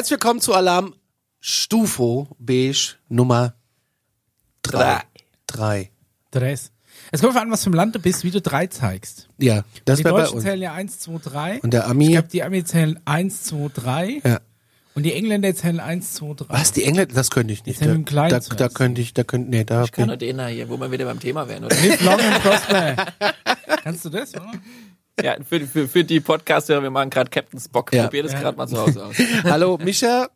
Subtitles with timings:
[0.00, 0.94] Herzlich willkommen zu Alarm
[1.40, 3.52] Stufo Beige Nummer
[4.62, 5.02] 3.
[5.46, 5.90] 3.
[6.30, 6.72] Dress.
[7.12, 9.28] Es kommt an, was für ein Land du bist, wie du drei zeigst.
[9.36, 10.44] Ja, das Die wäre bei Deutschen uns.
[10.44, 11.60] zählen ja 1, 2, 3.
[11.60, 12.12] Und der Ich Ami.
[12.12, 14.22] glaube, die Amis zählen 1, 2, 3.
[14.24, 14.40] Ja.
[14.94, 16.46] Und die Engländer zählen 1, 2, 3.
[16.48, 17.14] Was, die Engländer?
[17.14, 17.82] Das könnte ich nicht.
[17.82, 19.84] Da, da, da könnte ich, da könnte, nee, da.
[19.84, 21.76] Ich kann nur den da hier, wo wir wieder beim Thema wären, oder?
[21.76, 23.06] Live long and prosper.
[23.82, 24.50] Kannst du das, oder?
[25.22, 27.92] ja, für, für, für die Podcast-Hörer, wir machen gerade Captain Spock.
[27.92, 28.04] Ja.
[28.04, 28.40] Probier das Ja.
[28.40, 29.16] gerade mal zu Hause aus.
[29.44, 30.28] Hallo Micha.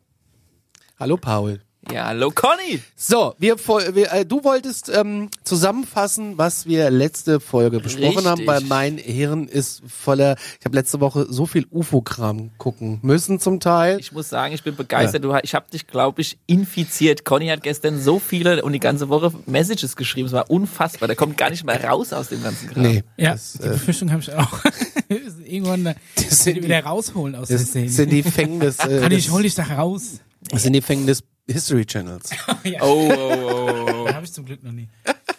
[0.99, 1.61] Hallo Paul.
[1.93, 2.81] Ja, hallo Conny.
[2.95, 8.47] So, wir, wir äh, du wolltest ähm, zusammenfassen, was wir letzte Folge besprochen haben, Richtig.
[8.47, 10.35] weil mein Hirn ist voller.
[10.59, 13.99] Ich habe letzte Woche so viel UFO-Kram gucken müssen zum Teil.
[13.99, 15.23] Ich muss sagen, ich bin begeistert.
[15.23, 17.23] Du, ich habe dich, glaube ich, infiziert.
[17.23, 20.25] Conny hat gestern so viele und die ganze Woche Messages geschrieben.
[20.25, 21.07] Es war unfassbar.
[21.07, 22.81] Der kommt gar nicht mehr raus aus dem ganzen Kram.
[22.81, 24.59] Nee, Ja, das, die äh, Befürchtung habe ich auch.
[25.45, 25.95] Irgendwann äh,
[26.29, 27.89] sind die- wieder rausholen aus das der Szene.
[27.89, 30.19] sind die Fängen des, äh, Kann ich, hol dich da raus.
[30.49, 32.31] das sind die Fängen des History Channels.
[32.63, 34.07] ja, Oh, oh, oh, oh.
[34.13, 34.87] habe ich zum Glück noch nie.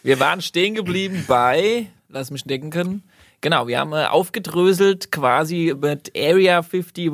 [0.03, 3.03] Wir waren stehen geblieben bei, lass mich denken,
[3.41, 7.11] genau, wir haben äh, aufgedröselt quasi mit Area 51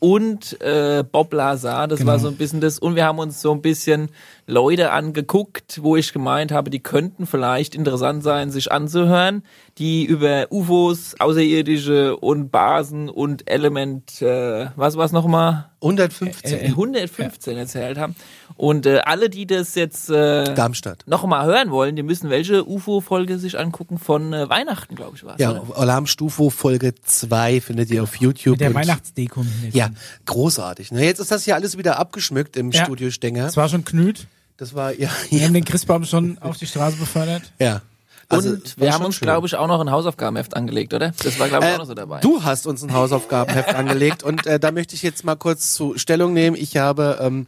[0.00, 2.12] und äh, Bob Lazar, das Genau.
[2.12, 4.08] war so ein bisschen das, und wir haben uns so ein bisschen
[4.46, 9.42] Leute angeguckt, wo ich gemeint habe, die könnten vielleicht interessant sein, sich anzuhören,
[9.76, 15.66] die über UFOs, Außerirdische und Basen und Element, äh, was war's nochmal?
[15.80, 16.58] 115.
[16.58, 18.16] Äh, 115 erzählt haben.
[18.56, 21.04] Und äh, alle, die das jetzt äh, Darmstadt.
[21.06, 25.22] noch mal hören wollen, die müssen welche UFO-Folge sich angucken von äh, Weihnachten, glaube ich,
[25.24, 25.40] war es.
[25.40, 28.52] Ja, Alarm Stufo Folge 2 findet ihr auf YouTube.
[28.54, 29.42] Mit der Weihnachtsdeko.
[29.42, 29.74] Hintergrund.
[29.94, 30.90] Ja, großartig.
[30.90, 32.84] Jetzt ist das hier alles wieder abgeschmückt im Ja.
[32.84, 33.44] Studio Stenger.
[33.44, 34.26] Das war schon Knüt.
[34.56, 35.44] Das war, ja, Wir ja.
[35.46, 37.42] haben den Christbaum schon auf die Straße befördert.
[37.58, 37.82] ja.
[38.30, 39.24] Also, und war wir haben schon uns, schön.
[39.26, 41.14] glaube ich, auch noch ein Hausaufgabenheft angelegt, oder?
[41.24, 42.20] Das war, glaube ich, auch noch so dabei.
[42.20, 45.96] Du hast uns ein Hausaufgabenheft angelegt und äh, da möchte ich jetzt mal kurz zu
[45.96, 46.54] Stellung nehmen.
[46.54, 47.46] Ich habe ähm,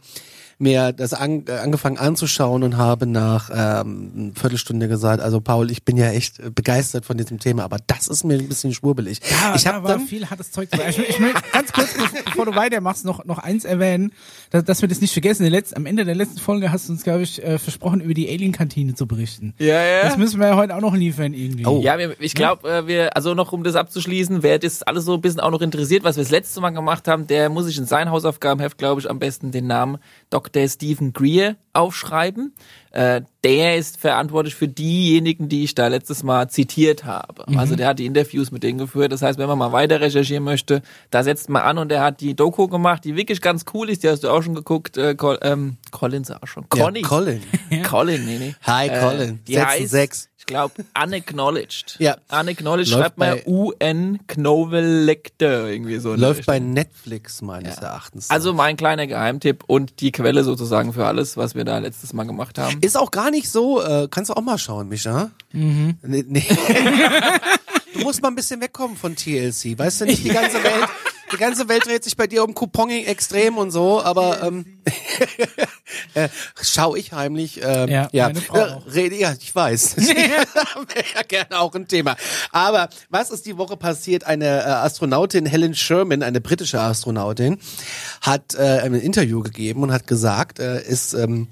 [0.61, 5.71] mir das an, äh, angefangen anzuschauen und habe nach ähm, einer Viertelstunde gesagt, also Paul,
[5.71, 9.19] ich bin ja echt begeistert von diesem Thema, aber das ist mir ein bisschen schwurbelig.
[9.29, 10.89] Ja, ich da habe dann viel hartes Zeug dabei.
[10.89, 14.11] Ich, will- ich will ganz kurz, be- bevor du weitermachst, noch, noch eins erwähnen,
[14.51, 15.45] dass, dass wir das nicht vergessen.
[15.47, 18.29] Letzten, am Ende der letzten Folge hast du uns, glaube ich, äh, versprochen, über die
[18.29, 19.53] Alien-Kantine zu berichten.
[19.57, 20.03] ja, ja.
[20.03, 21.65] Das müssen wir ja heute auch noch liefern irgendwie.
[21.65, 21.81] Oh.
[21.81, 25.21] Ja, ich glaube, äh, wir, also noch um das abzuschließen, wer das alles so ein
[25.21, 27.85] bisschen auch noch interessiert, was wir das letzte Mal gemacht haben, der muss sich in
[27.85, 29.97] sein Hausaufgabenheft, glaube ich, am besten den Namen
[30.29, 32.53] Dr der Stephen Greer aufschreiben.
[32.91, 37.45] Äh, der ist verantwortlich für diejenigen, die ich da letztes Mal zitiert habe.
[37.47, 37.57] Mhm.
[37.57, 39.11] Also der hat die Interviews mit denen geführt.
[39.13, 42.19] Das heißt, wenn man mal weiter recherchieren möchte, da setzt man an und der hat
[42.19, 44.03] die Doku gemacht, die wirklich ganz cool ist.
[44.03, 44.97] Die hast du auch schon geguckt.
[44.97, 46.67] Äh, Col ähm, Colin sag schon.
[46.67, 47.01] Conny.
[47.01, 47.41] Ja, Colin.
[47.89, 48.55] Colin, nee, nee.
[48.63, 49.29] Hi, äh, Colin.
[49.29, 51.95] Äh, die 6 heißt, 6 glaube, unacknowledged.
[51.99, 52.17] Ja.
[52.29, 56.09] Unacknowledged Läuft schreibt man bei- UN Knovelector irgendwie so.
[56.15, 56.59] der Läuft bei.
[56.59, 58.29] Netflix meines Erachtens.
[58.29, 62.23] Also mein kleiner Geheimtipp und die Quelle sozusagen für alles, was wir da letztes Mal
[62.25, 62.79] gemacht haben.
[62.81, 65.31] Ist auch gar nicht so, äh, kannst du auch mal schauen, Micha.
[65.51, 65.97] Mhm.
[66.03, 66.43] Nee, nee.
[67.93, 69.77] du musst mal ein bisschen wegkommen von TLC.
[69.77, 70.87] Weißt du nicht, die ganze Welt,
[71.33, 74.81] die ganze Welt dreht sich bei dir um Couponing extrem und so, aber ähm,
[76.13, 76.29] äh,
[76.61, 77.61] schau ich heimlich.
[77.63, 79.97] Ähm, Ja, ja, meine Frau Äh, rede, ja, ich weiß.
[79.97, 80.45] Wäre
[81.15, 82.15] ja gerne auch ein Thema.
[82.51, 84.23] Aber was ist die Woche passiert?
[84.25, 87.59] Eine äh, Astronautin, Helen Sherman, eine britische Astronautin,
[88.21, 91.47] hat äh, ein Interview gegeben und hat gesagt, äh, es ähm,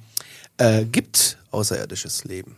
[0.57, 2.55] äh, gibt außerirdisches Leben.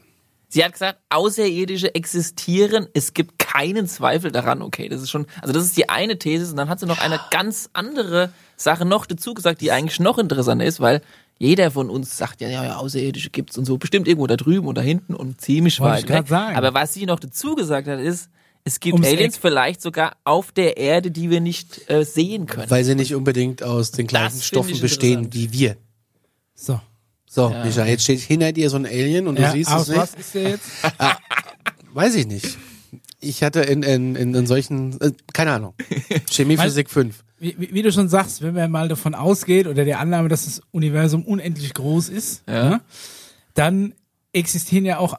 [0.53, 4.61] Sie hat gesagt, Außerirdische existieren, es gibt keinen Zweifel daran.
[4.61, 6.99] Okay, das ist schon, also das ist die eine These und dann hat sie noch
[6.99, 11.01] eine ganz andere Sache noch dazu gesagt, die eigentlich noch interessanter ist, weil
[11.41, 14.67] jeder von uns sagt ja, ja, ja, Außerirdische gibt's und so, bestimmt irgendwo da drüben
[14.67, 16.27] und da hinten und ziemlich Wollte weit ich weg.
[16.27, 16.55] sagen.
[16.55, 18.29] Aber was sie noch dazu gesagt hat, ist,
[18.63, 19.41] es gibt Ums Aliens Eck.
[19.41, 22.69] vielleicht sogar auf der Erde, die wir nicht äh, sehen können.
[22.69, 25.77] Weil sie nicht unbedingt aus den gleichen Stoffen ich bestehen wie wir.
[26.53, 26.79] So.
[27.25, 30.11] So, Micha, jetzt steht hinter dir so ein Alien und du siehst aus es was
[30.11, 30.19] nicht.
[30.19, 30.69] ist der jetzt?
[31.93, 32.55] Weiß ich nicht.
[33.21, 35.73] Ich hatte in, in, in, in solchen, äh, keine Ahnung,
[36.31, 37.23] Chemie, Physik 5.
[37.39, 40.45] Wie, wie wie du schon sagst, wenn man mal davon ausgeht oder der Annahme, dass
[40.45, 42.69] das Universum unendlich groß ist, Ja.
[42.69, 42.81] ne,
[43.53, 43.93] dann
[44.33, 45.15] existieren ja auch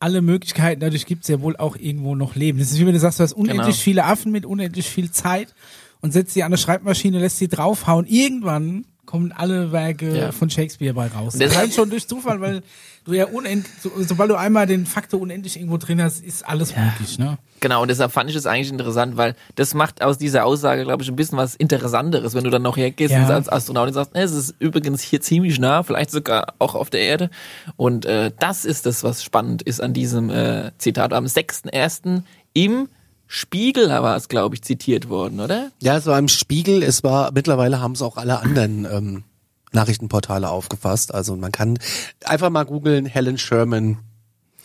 [0.00, 2.58] alle Möglichkeiten, dadurch gibt es ja wohl auch irgendwo noch Leben.
[2.58, 3.76] Das ist wie wenn du sagst, du hast unendlich Genau.
[3.82, 5.54] viele Affen mit unendlich viel Zeit
[6.02, 8.06] und setzt sie an eine Schreibmaschine, lässt sie draufhauen.
[8.06, 10.32] Irgendwann kommen alle Werke Ja.
[10.32, 11.36] von Shakespeare bei raus.
[11.38, 12.62] Das ist schon durch Zufall, weil
[13.04, 16.74] du ja unendlich, so, sobald du einmal den Faktor unendlich irgendwo drin hast, ist alles
[16.74, 17.38] möglich, ne?
[17.60, 21.02] Genau, und deshalb fand ich es eigentlich interessant, weil das macht aus dieser Aussage, glaube
[21.02, 23.24] ich, ein bisschen was Interessanteres, wenn du dann noch hergehst Ja.
[23.24, 26.74] und als Astronaut und sagst, "Ne, es ist übrigens hier ziemlich nah, vielleicht sogar auch
[26.74, 27.30] auf der Erde.
[27.76, 31.12] Und äh, das ist das, was spannend ist an diesem äh, Zitat.
[31.14, 32.22] Am 6.1.
[32.52, 32.88] im
[33.26, 35.70] Spiegel war es, glaube ich, zitiert worden, oder?
[35.80, 39.24] Ja, es war im Spiegel, es war, mittlerweile haben es auch alle anderen ähm,
[39.72, 41.14] Nachrichtenportale aufgefasst.
[41.14, 41.78] Also man kann
[42.24, 43.98] einfach mal googeln, Helen Sherman, Und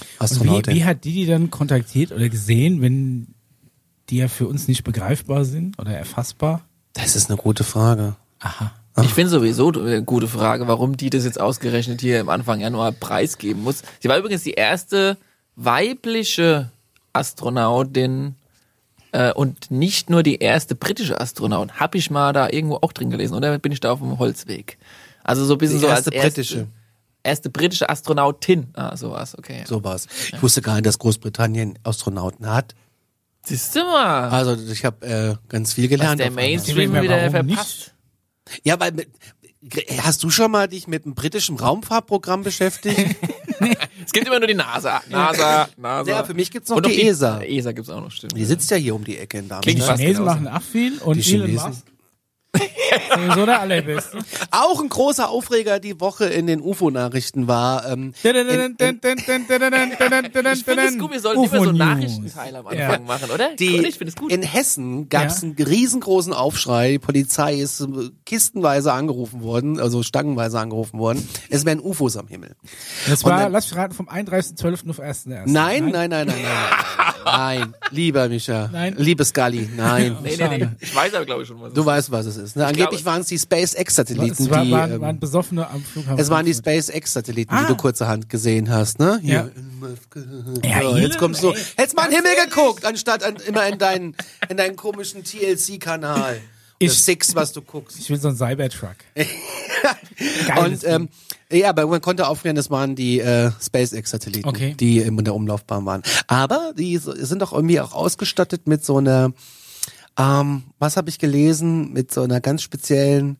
[0.02, 0.76] wie, Astronautin.
[0.76, 3.28] wie hat die die dann kontaktiert oder gesehen, wenn
[4.10, 6.62] die ja für uns nicht begreifbar sind oder erfassbar?
[6.94, 8.16] das ist eine gute Frage.
[8.40, 8.74] Aha.
[9.02, 12.92] Ich finde sowieso eine gute Frage, warum die das jetzt ausgerechnet hier im Anfang Januar
[12.92, 13.84] preisgeben muss.
[14.02, 15.16] Sie war übrigens die erste
[15.56, 16.70] weibliche
[17.14, 18.36] Astronautin
[19.12, 21.80] äh, und nicht nur die erste britische Astronaut.
[21.80, 24.78] Hab ich mal da irgendwo auch drin gelesen, oder bin ich da auf dem Holzweg?
[25.24, 26.68] Also so ein bisschen Die so erste als erste britische.
[27.24, 28.68] erste britische Astronautin.
[28.74, 29.64] Ah, sowas, okay.
[29.68, 30.08] So war's.
[30.34, 32.76] Ich wusste gar nicht, dass Großbritannien Astronauten hat.
[33.46, 36.20] Siehst du mal, Also ich habe äh, ganz viel was gelernt.
[36.20, 36.46] der auf einmal.
[36.46, 37.94] Mainstream Ja, wieder warum verpasst.
[38.64, 39.08] Ja, weil mit,
[40.04, 43.16] hast du schon mal dich mit einem britischen Raumfahrtprogramm beschäftigt?
[44.06, 45.02] Es gibt immer nur die NASA.
[45.10, 46.10] NASA, NASA.
[46.12, 47.42] Ja, für mich gibt's noch Und die ESA.
[47.42, 48.36] ESA gibt's auch noch, stimmt.
[48.36, 49.76] Die sitzt ja hier um die Ecke in Darmstadt.
[49.76, 50.24] Die Chinesen genauso.
[50.26, 51.70] machen auch viel und Die Elon Chinesen.
[51.70, 51.84] Musk.
[53.16, 54.18] Sowieso der allerbeste.
[54.50, 57.88] Auch ein großer Aufreger die Woche in den UFO-Nachrichten war.
[57.88, 58.42] Ähm, Ich finde
[60.84, 61.78] es gut, wir sollten immer so UFO-News.
[61.78, 63.00] Nachrichtenteile am Anfang Ja.
[63.00, 63.56] machen, oder?
[63.56, 63.78] die?
[63.86, 64.32] Ich finde es gut.
[64.32, 65.50] In Hessen gab es Ja.
[65.50, 66.94] einen riesengroßen Aufschrei.
[66.94, 67.86] Die Polizei ist äh,
[68.26, 71.28] kistenweise angerufen worden, also stangenweise angerufen worden.
[71.50, 72.56] Es wären UFOs am Himmel.
[73.08, 74.90] Das war, dann- lass mich raten, vom 31.12.
[74.90, 75.44] auf 1.1.
[75.46, 76.36] Nein, nein, nein, nein, nein.
[77.26, 77.74] Nein, nein.
[77.92, 78.70] lieber Micha.
[78.72, 78.96] Nein.
[78.98, 80.18] Liebe Scully, nein.
[80.24, 80.68] nee, nee, nee.
[80.80, 82.39] Ich weiß aber, glaube ich, schon, was Du weißt, was es ist.
[82.56, 82.66] Ne?
[82.66, 84.72] Angeblich waren es die SpaceX-Satelliten, Es war, die.
[84.72, 86.20] waren, ähm, waren Besoffene am Flughafen.
[86.20, 86.54] es waren die.
[86.54, 87.62] SpaceX-Satelliten, Ah.
[87.62, 89.20] die du kurzerhand gesehen hast, ne?
[89.24, 89.50] Ja.
[89.50, 89.52] Hier.
[90.64, 91.52] Ja, Ja, jetzt kommst du.
[91.52, 91.58] ey.
[91.78, 94.16] Hättest mal in den Himmel geguckt, anstatt an, immer in deinen,
[94.50, 96.40] in deinen komischen TLC-Kanal.
[96.82, 98.00] Ich- Six, was du guckst.
[98.00, 98.96] Ich will so einen Cybertruck.
[100.64, 101.10] Und ähm,
[101.52, 104.76] ja, aber man konnte aufklären, das waren die äh, SpaceX-Satelliten, Okay.
[104.80, 106.04] die in der Umlaufbahn waren.
[106.28, 109.32] Aber die sind doch irgendwie auch ausgestattet mit so einer,
[110.20, 113.38] ähm, was habe ich gelesen, mit so einer ganz speziellen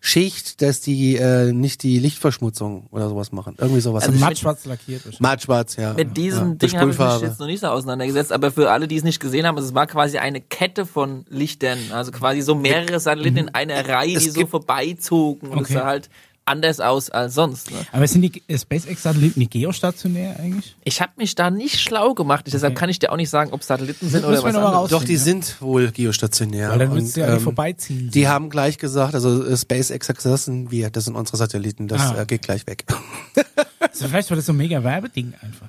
[0.00, 3.56] Schicht, dass die äh, nicht die Lichtverschmutzung oder sowas machen.
[3.58, 4.04] Irgendwie sowas.
[4.04, 5.20] Also Also mit- matt schwarz lackiert.
[5.20, 5.92] Mattschwarz, ja.
[5.94, 8.86] Mit diesem ja, Ding habe ich mich jetzt noch nicht so auseinandergesetzt, aber für alle,
[8.86, 12.54] die es nicht gesehen haben, es war quasi eine Kette von Lichtern, also quasi so
[12.54, 16.08] mehrere Satelliten in einer Reihe, die so vorbeizogen und es sah halt
[16.48, 17.70] anders aus als sonst.
[17.70, 17.76] Ne?
[17.92, 20.76] Aber sind die äh, SpaceX-Satelliten die geostationär eigentlich?
[20.84, 22.80] Ich habe mich da nicht schlau gemacht, deshalb Okay.
[22.80, 24.90] kann ich dir auch nicht sagen, ob Satelliten sind Müssen oder was anderes.
[24.90, 25.18] Doch, die Ja.
[25.20, 26.70] sind wohl geostationär.
[26.70, 28.10] Weil dann Und, würdest du ja ähm, vorbeiziehen.
[28.10, 31.36] Die haben gleich gesagt, also äh, SpaceX hat gesagt, das sind wir, das sind unsere
[31.36, 32.22] Satelliten, das Ah.
[32.22, 32.84] äh, geht gleich weg.
[33.80, 35.68] also vielleicht war das so ein mega Werbeding einfach.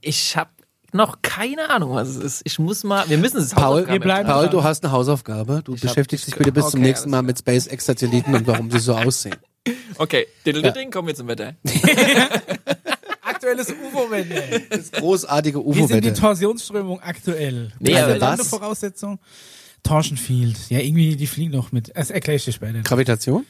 [0.00, 0.50] Ich habe
[0.92, 2.42] noch keine Ahnung, was es ist.
[2.44, 5.60] Ich muss mal, wir müssen es Paul, wir bleiben Paul, du hast eine Hausaufgabe.
[5.62, 8.78] Du Ich beschäftigst dich bitte bis zum Okay, nächsten Mal mit SpaceX-Satelliten und warum sie
[8.78, 9.34] so aussehen.
[9.98, 11.54] Okay, Diddle-Ding, kommen wir zum Wetter.
[13.22, 14.62] Aktuelles UFO-Wende.
[14.70, 16.12] Das großartige Wie sind die.
[16.12, 17.72] Torsionsströmung aktuell?
[17.78, 18.48] Nee, eine was?
[18.48, 19.18] Voraussetzung?
[19.82, 20.56] Torsionfield.
[20.68, 21.92] Ja, irgendwie, die fliegen noch mit.
[21.94, 22.80] Das erkläre ich dir später.
[22.82, 23.46] Gravitation?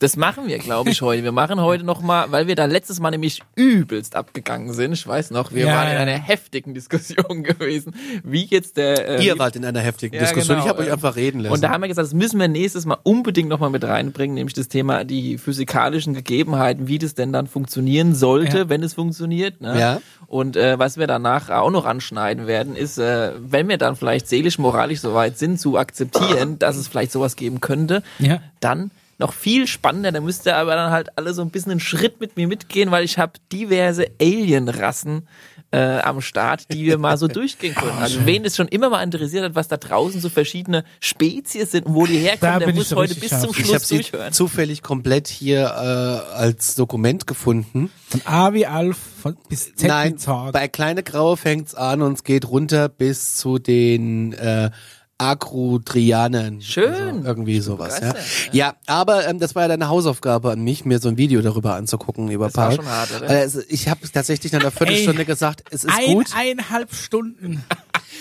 [0.00, 1.22] Das machen wir, glaube ich, heute.
[1.22, 4.92] Wir machen heute nochmal, weil wir da letztes Mal nämlich übelst abgegangen sind.
[4.92, 6.00] Ich weiß noch, wir Ja, waren in ja.
[6.00, 7.94] einer heftigen Diskussion gewesen,
[8.24, 9.20] wie jetzt der...
[9.20, 10.56] Äh, Ihr wart in einer heftigen Ja, Diskussion.
[10.56, 11.54] genau, ich habe euch einfach reden lassen.
[11.54, 14.54] Und da haben wir gesagt, das müssen wir nächstes Mal unbedingt nochmal mit reinbringen, nämlich
[14.54, 19.60] das Thema die physikalischen Gegebenheiten, wie das denn dann funktionieren sollte, wenn es funktioniert.
[19.60, 19.78] Ne?
[19.78, 20.00] Ja.
[20.26, 24.28] Und äh, was wir danach auch noch anschneiden werden, ist, äh, wenn wir dann vielleicht
[24.28, 28.40] seelisch, moralisch soweit sind, zu akzeptieren, dass es vielleicht sowas geben könnte, Ja.
[28.58, 31.80] dann noch viel spannender, da müsst ihr aber dann halt alle so ein bisschen einen
[31.80, 35.28] Schritt mit mir mitgehen, weil ich habe diverse Alien-Rassen
[35.70, 37.98] äh, am Start, die wir mal so durchgehen können.
[37.98, 41.86] Also wen es schon immer mal interessiert hat, was da draußen so verschiedene Spezies sind
[41.86, 43.58] und wo die Da herkommen, der ich muss so heute bis zum scharf.
[43.58, 44.32] ich Schluss habe sie durchhören.
[44.32, 47.90] zufällig komplett hier äh, als Dokument gefunden.
[48.08, 50.52] Von A wie Alf von, bis Z Nein, wie Zorg.
[50.52, 54.70] bei Kleine Graue fängt's an und es geht runter bis zu den äh,
[55.18, 56.60] Akrudrianern.
[56.60, 56.92] Schön.
[56.92, 58.00] Also irgendwie sowas.
[58.00, 58.14] Ja,
[58.52, 61.74] ja aber ähm, das war ja deine Hausaufgabe an mich, mir so ein Video darüber
[61.74, 62.76] anzugucken über Das war Paul.
[62.76, 63.28] schon hart, oder?
[63.28, 66.26] Also ich habe tatsächlich nach einer Viertelstunde gesagt, es ist Ein, gut.
[66.36, 67.64] eineinhalb Stunden.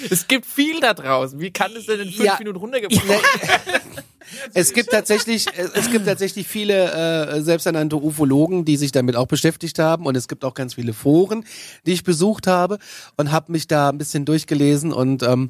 [0.09, 1.39] Es gibt viel da draußen.
[1.39, 2.35] Wie kann es denn in fünf Ja.
[2.39, 3.05] Minuten runtergebrochen
[4.53, 9.80] Es gibt tatsächlich, es gibt tatsächlich viele äh, selbsternannte Ufologen, die sich damit auch beschäftigt
[9.80, 11.46] haben und es gibt auch ganz viele Foren,
[11.86, 12.77] die ich besucht habe
[13.18, 15.50] und habe mich da ein bisschen durchgelesen und ähm,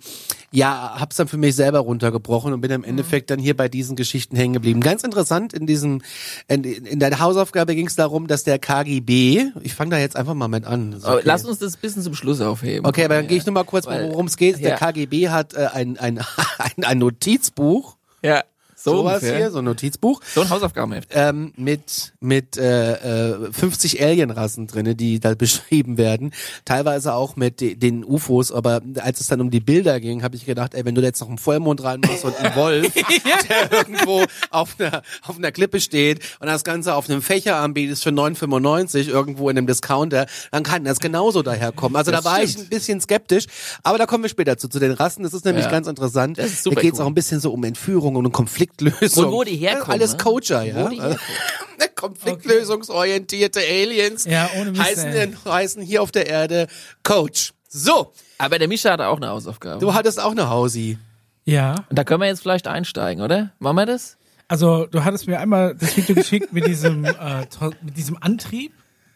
[0.52, 3.96] ja, hab's dann für mich selber runtergebrochen und bin im Endeffekt dann hier bei diesen
[3.96, 4.82] Geschichten hängen geblieben.
[4.82, 6.02] Ganz interessant in diesem
[6.48, 10.34] in, in der Hausaufgabe ging es darum, dass der KGB, ich fange da jetzt einfach
[10.34, 11.00] mal mit an.
[11.02, 11.22] Okay.
[11.24, 12.86] Lass uns das bisschen zum Schluss aufheben.
[12.86, 14.60] Okay, aber dann gehe ich nur mal kurz, worum es geht.
[14.60, 14.76] Der ja.
[14.78, 16.20] KGB hat äh, ein, ein,
[16.58, 18.44] ein, ein Notizbuch Ja,
[18.84, 19.38] So sowas ungefähr.
[19.38, 20.22] hier, so ein Notizbuch.
[20.36, 21.10] So ein Hausaufgabenheft.
[21.14, 26.34] ähm, mit mit äh, äh, 50 Alienrassen drinne, die da beschrieben werden.
[26.66, 30.36] Teilweise auch mit de den UFOs, aber als es dann um die Bilder ging, habe
[30.36, 33.72] ich gedacht, ey, wenn du da jetzt noch einen Vollmond reinmachst und einen Wolf, der
[33.72, 38.10] irgendwo auf einer auf einer Klippe steht und das Ganze auf einem Fächer anbietest für
[38.10, 41.96] 9,95 irgendwo in einem Discounter, dann kann das genauso daherkommen.
[41.96, 42.66] Also Das da war ich stimmt.
[42.66, 43.46] ein bisschen skeptisch,
[43.84, 45.24] aber da kommen wir später zu, zu den Rassen.
[45.24, 45.72] Das ist nämlich Ja.
[45.72, 46.38] ganz interessant.
[46.38, 47.06] Das ist super da geht es cool.
[47.06, 48.32] auch ein bisschen so um Entführung und um
[48.78, 49.26] Konfliktlösung.
[49.26, 50.18] Und wo die herkommen, Alles ne?
[50.18, 50.76] Coacher, ja.
[50.86, 51.20] Wo die herkommen.
[51.96, 56.68] Konfliktlösungsorientierte Aliens Ja, ohne heißen, heißen hier auf der Erde
[57.04, 57.54] Coach.
[57.70, 59.80] So, Aber der Mischa hatte auch eine Hausaufgabe.
[59.80, 60.98] du hattest auch eine Hausi.
[61.46, 61.76] Ja.
[61.90, 63.52] Und da können wir jetzt vielleicht einsteigen, oder?
[63.60, 64.18] Machen wir das?
[64.48, 67.46] Also du hattest mir einmal das Video geschickt mit diesem äh,
[67.82, 68.74] mit diesem Antrieb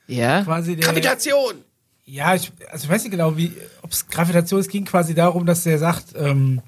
[0.07, 0.43] Ja.
[0.43, 1.55] quasi der Gravitation.
[2.05, 5.45] Ja, ich, also ich weiß nicht genau, wie, ob es Gravitation, es ging quasi darum,
[5.45, 6.61] dass der sagt, ähm,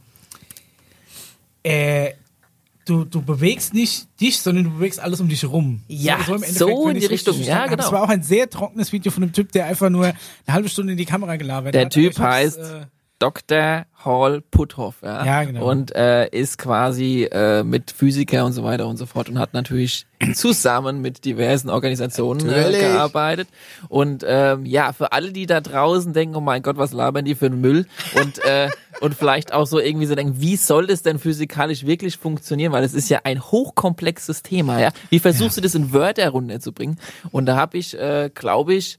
[1.63, 2.11] äh,
[2.89, 5.81] du, du bewegst nicht dich, sondern du bewegst alles um dich rum.
[5.87, 6.33] Ja, so
[6.85, 7.83] wenn in die Richtung, ja, genau.
[7.83, 10.15] Es war auch ein sehr trockenes Video von einem Typ, der einfach nur eine
[10.47, 11.93] halbe Stunde in die Kamera gelabert Der hat.
[11.93, 12.85] Typ ich hab's, heißt äh,
[13.19, 13.85] Dr.
[14.05, 15.25] Hall Puthoff, ja.
[15.25, 15.69] Ja, genau.
[15.69, 19.53] Und äh, ist quasi äh, mit Physiker und so weiter und so fort und hat
[19.53, 23.49] natürlich zusammen mit diversen Organisationen äh, gearbeitet.
[23.89, 27.35] Und ähm, ja, für alle, die da draußen denken, oh mein Gott, was labern die
[27.35, 27.87] für einen Müll?
[28.15, 28.69] Und äh,
[29.01, 32.71] und vielleicht auch so irgendwie so denken, wie soll das denn physikalisch wirklich funktionieren?
[32.71, 34.91] Weil es ist ja ein hochkomplexes Thema, ja.
[35.09, 36.97] Wie versuchst du das in Wörter runterzubringen?
[37.31, 38.97] Und da habe ich, äh, glaube ich,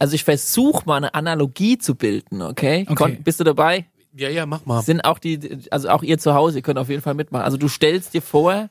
[0.00, 2.86] also ich versuche mal eine Analogie zu bilden, okay?
[2.88, 2.94] Okay.
[2.94, 3.86] Kon bist du dabei?
[4.16, 4.82] Ja, ja, mach mal.
[4.82, 7.44] Sind auch die, also auch ihr zu Hause, ihr könnt auf jeden Fall mitmachen.
[7.44, 8.70] Also du stellst dir vor,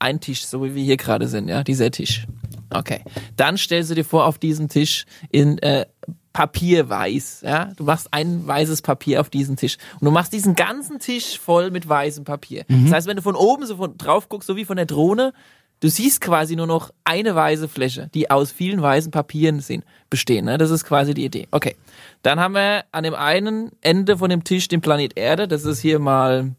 [0.00, 2.26] ein Tisch, so wie wir hier gerade sind, ja, dieser Tisch.
[2.70, 3.02] Okay.
[3.36, 5.86] Dann stellst du dir vor, auf diesem Tisch in äh,
[6.32, 7.66] Papier weiß, ja.
[7.76, 11.70] Du machst ein weißes Papier auf diesen Tisch und du machst diesen ganzen Tisch voll
[11.70, 12.64] mit weißem Papier.
[12.68, 15.34] Das heißt, wenn du von oben so von drauf guckst, so wie von der Drohne,
[15.82, 20.46] du siehst quasi nur noch eine weiße Fläche, die aus vielen weißen Papieren sind, bestehen.
[20.46, 20.56] Ne?
[20.56, 21.48] Das ist quasi die Idee.
[21.50, 21.76] Okay.
[22.22, 25.48] Dann haben wir an dem einen Ende von dem Tisch den Planet Erde.
[25.48, 26.54] Das ist hier mal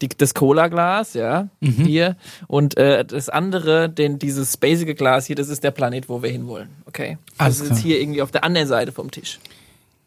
[0.00, 2.16] die, das Cola-Glas, ja, hier.
[2.46, 6.30] Und äh, das andere, den, dieses spacige Glas hier, das ist der Planet, wo wir
[6.30, 6.70] hinwollen.
[6.86, 7.18] Okay.
[7.38, 9.38] Alles das ist jetzt hier irgendwie auf der anderen Seite vom Tisch.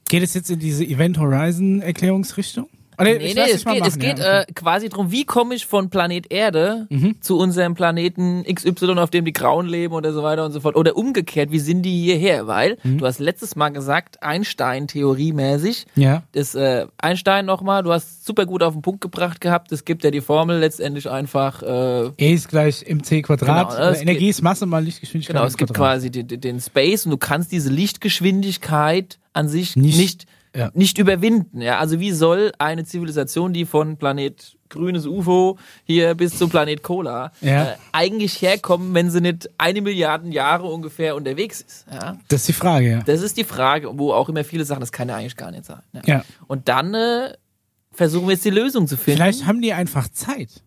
[0.10, 2.70] Geht es jetzt in diese Event Horizon Erklärungsrichtung?
[3.00, 4.46] Oder, Nee, nee, dich es geht, es machen, geht ja, okay.
[4.50, 6.88] äh, quasi drum, wie komme ich von Planet Erde
[7.22, 10.76] zu unserem Planeten XY, auf dem die Grauen leben oder so weiter und so fort.
[10.76, 12.48] Oder umgekehrt, wie sind die hierher?
[12.48, 16.24] Weil, du hast letztes Mal gesagt, Einstein-Theorie-mäßig, Ja.
[16.34, 20.04] das äh, Einstein nochmal, du hast super gut auf den Punkt gebracht gehabt, es gibt
[20.04, 23.70] ja die Formel letztendlich einfach, äh, E ist gleich mc Quadrat.
[23.76, 25.36] Genau, Äh, Energie geht- ist Masse mal Lichtgeschwindigkeit.
[25.36, 25.94] Genau, es gibt Quadrat.
[25.96, 30.26] quasi den, den Space und du kannst diese Lichtgeschwindigkeit an sich Nicht- nicht,
[30.74, 31.02] nicht, ja.
[31.02, 31.62] überwinden.
[31.62, 31.80] Ja?
[31.80, 37.32] Also wie soll eine Zivilisation, die von Planet grünes UFO hier bis zum Planet Cola
[37.42, 37.64] Ja.
[37.74, 41.86] äh, eigentlich herkommen, wenn sie nicht eine Milliarden Jahre ungefähr unterwegs ist?
[41.92, 42.18] Ja?
[42.28, 43.00] Das ist die Frage, ja.
[43.04, 45.66] Das ist die Frage, wo auch immer viele sagen, das kann ja eigentlich gar nicht
[45.66, 45.82] sein.
[46.06, 46.24] Ja.
[46.48, 47.34] Und dann äh,
[47.92, 49.22] versuchen wir jetzt die Lösung zu finden.
[49.22, 50.64] Vielleicht haben die einfach Zeit.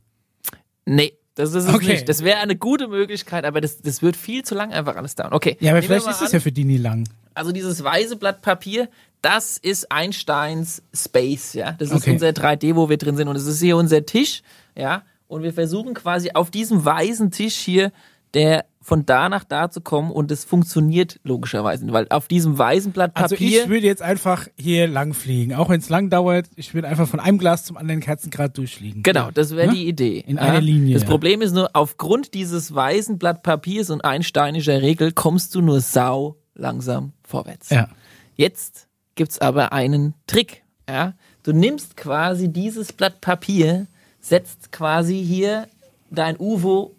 [0.84, 1.92] Nee, das ist es Okay.
[1.92, 2.08] nicht.
[2.08, 5.32] Das wäre eine gute Möglichkeit, aber das, das wird viel zu lang einfach alles dauern.
[5.32, 5.56] Okay.
[5.60, 7.08] Ja, aber vielleicht ist es ja für die nie lang.
[7.34, 8.88] Also dieses weiße Blatt Papier,
[9.22, 11.72] das ist Einsteins Space, ja.
[11.72, 12.12] Das ist Okay.
[12.12, 13.28] unser 3D, wo wir drin sind.
[13.28, 14.42] Und es ist hier unser Tisch,
[14.76, 15.02] ja.
[15.28, 17.90] Und wir versuchen quasi auf diesem weißen Tisch hier,
[18.34, 22.92] der von da nach da zu kommen und es funktioniert logischerweise, weil auf diesem weißen
[22.92, 26.46] Blatt Also Papier ich würde jetzt einfach hier lang fliegen, auch wenn es lang dauert.
[26.54, 29.02] Ich würde einfach von einem Glas zum anderen Kerzengrad durchfliegen.
[29.02, 29.72] Genau, das wäre Ja?
[29.72, 30.22] die Idee.
[30.24, 31.08] In einer Linie, Das ja.
[31.08, 36.36] Problem ist nur, aufgrund dieses weißen Blatt Papiers und einsteinischer Regel kommst du nur sau
[36.54, 37.70] langsam vorwärts.
[37.70, 37.88] Ja.
[38.36, 38.85] Jetzt
[39.16, 40.62] gibt's aber einen Trick.
[40.88, 41.14] Ja?
[41.42, 43.86] Du nimmst quasi dieses Blatt Papier,
[44.20, 45.66] setzt quasi hier
[46.10, 46.94] dein UFO,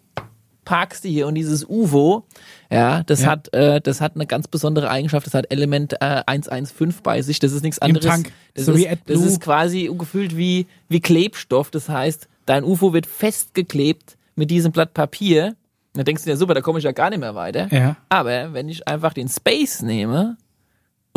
[0.64, 2.26] parkst du hier und dieses UFO,
[2.70, 3.28] ja, das Ja.
[3.28, 5.26] hat, äh, das hat eine ganz besondere Eigenschaft.
[5.26, 7.38] Das hat Element äh, 115 bei sich.
[7.38, 8.04] Das ist nichts anderes.
[8.06, 8.32] Tank.
[8.52, 9.16] Das, So wie ist, AdBlue.
[9.16, 11.70] das ist quasi gefühlt wie wie Klebstoff.
[11.70, 15.54] Das heißt, dein UFO wird festgeklebt mit diesem Blatt Papier.
[15.94, 17.68] Da denkst du dir, super, da komme ich ja gar nicht mehr weiter.
[17.72, 17.96] Ja.
[18.10, 20.36] Aber wenn ich einfach den Space nehme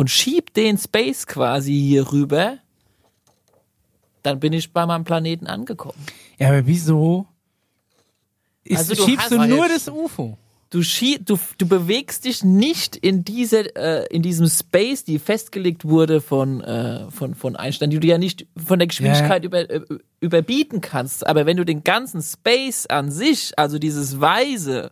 [0.02, 2.58] und schieb den Space quasi hier rüber,
[4.24, 6.04] dann bin ich bei meinem Planeten angekommen.
[6.38, 7.28] Ja, aber wieso
[8.64, 10.36] ist, Also du schiebst du nur das UFO?
[10.70, 15.84] Du, schie du, du bewegst dich nicht in dieser, äh, in diesem Space, die festgelegt
[15.84, 19.82] wurde von, äh, von, von Einstein, die du ja nicht von der Geschwindigkeit über, äh,
[20.18, 21.24] überbieten kannst.
[21.24, 24.90] Aber wenn du den ganzen Space an sich, also dieses Weise,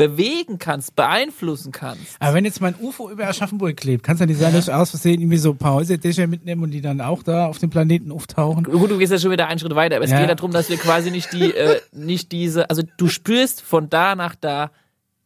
[0.00, 2.16] bewegen kannst, beeinflussen kannst.
[2.20, 4.72] Aber wenn jetzt mein UFO über Aschaffenburg klebt, kann es ja nicht sein, dass ich
[4.72, 7.68] aus Versehen irgendwie so ein paar Häuserdächer mitnehme und die dann auch da auf dem
[7.68, 8.64] Planeten auftauchen?
[8.64, 10.20] Gut, du gehst ja schon wieder einen Schritt weiter, aber es Ja.
[10.24, 14.14] geht darum, dass wir quasi nicht die, äh, nicht diese, also du spürst von da
[14.16, 14.70] nach da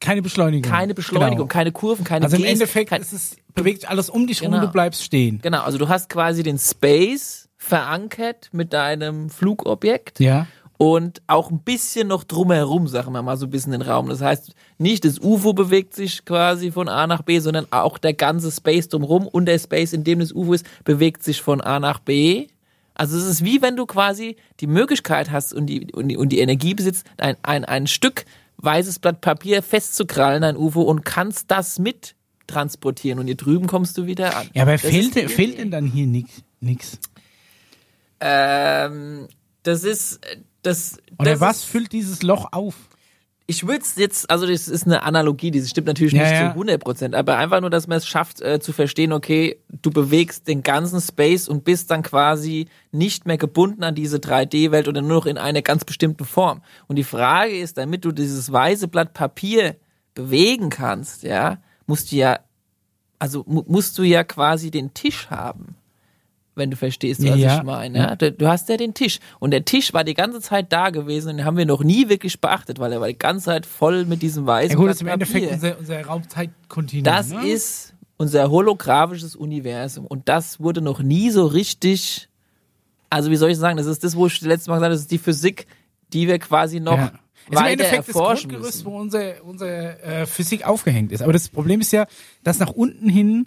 [0.01, 0.69] Keine Beschleunigung.
[0.71, 1.47] keine Beschleunigung, Genau.
[1.47, 4.65] keine Kurven, keine Also im Gs, Endeffekt kein, es, bewegt alles um dich rum, Genau.
[4.67, 5.39] du bleibst stehen.
[5.41, 10.19] Genau, also du hast quasi den Space verankert mit deinem Flugobjekt.
[10.19, 10.49] Ja.
[10.77, 14.09] Und auch ein bisschen noch drumherum, sagen wir mal, so ein bisschen den Raum.
[14.09, 18.15] Das heißt, nicht das UFO bewegt sich quasi von A nach B, sondern auch der
[18.15, 21.79] ganze Space drumherum und der Space, in dem das UFO ist, bewegt sich von A
[21.79, 22.49] nach B.
[22.97, 26.29] Also es ist wie wenn du quasi die Möglichkeit hast und die, und die, und
[26.31, 28.25] die Energie besitzt, ein, ein, ein Stück
[28.59, 32.15] weißes Blatt Papier festzukrallen, ein UFO, und kannst das mit
[32.47, 34.49] transportieren und hier drüben kommst du wieder an.
[34.55, 36.43] Ja, aber Das fehlt, ist- fehlt denn dann hier nix?
[36.61, 36.99] nix?
[38.21, 39.29] Ähm,
[39.63, 40.21] das ist
[40.67, 40.99] das.
[41.19, 42.75] Oder das was Ist, füllt dieses Loch auf?
[43.47, 46.39] ich würde es jetzt, also das ist eine Analogie, die stimmt natürlich Ja, nicht ja.
[46.47, 49.91] zu 100 Prozent, aber einfach nur, dass man es schafft äh, zu verstehen, okay, du
[49.91, 55.03] bewegst den ganzen Space und bist dann quasi nicht mehr gebunden an diese 3D-Welt oder
[55.03, 56.63] nur noch in einer ganz bestimmten Form.
[56.87, 59.77] Und die Frage ist, damit du dieses weiße Blatt Papier
[60.15, 62.39] bewegen kannst, ja, musst du ja,
[63.19, 65.77] also mu musst du ja quasi den Tisch haben.
[66.57, 67.59] Wenn du verstehst, was Ja.
[67.59, 67.99] ich meine.
[67.99, 68.17] Ja?
[68.17, 69.19] Du, du hast ja den Tisch.
[69.41, 72.09] Und der Tisch war die ganze Zeit da gewesen und den haben wir noch nie
[72.09, 74.97] wirklich beachtet, weil er war die ganze Zeit voll mit diesem weißen Ja gut, das
[74.97, 77.05] ist im Endeffekt unser, unser Raumzeitkontinuum.
[77.05, 77.47] Das ne?
[77.49, 80.07] ist unser holographisches Universum.
[80.07, 82.29] Und das wurde noch nie so richtig,
[83.11, 84.95] also wie soll ich sagen, das ist das, wo ich das letzte Mal gesagt habe,
[84.95, 85.67] das ist die Physik,
[86.13, 87.13] die wir quasi noch Ja.
[87.51, 88.85] Ist im Endeffekt das Grundgerüst, müssen.
[88.87, 91.21] wo unsere, unsere äh, Physik aufgehängt ist.
[91.21, 92.07] Aber das Problem ist ja,
[92.43, 93.47] dass nach unten hin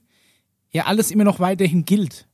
[0.72, 2.27] ja alles immer noch weiterhin gilt.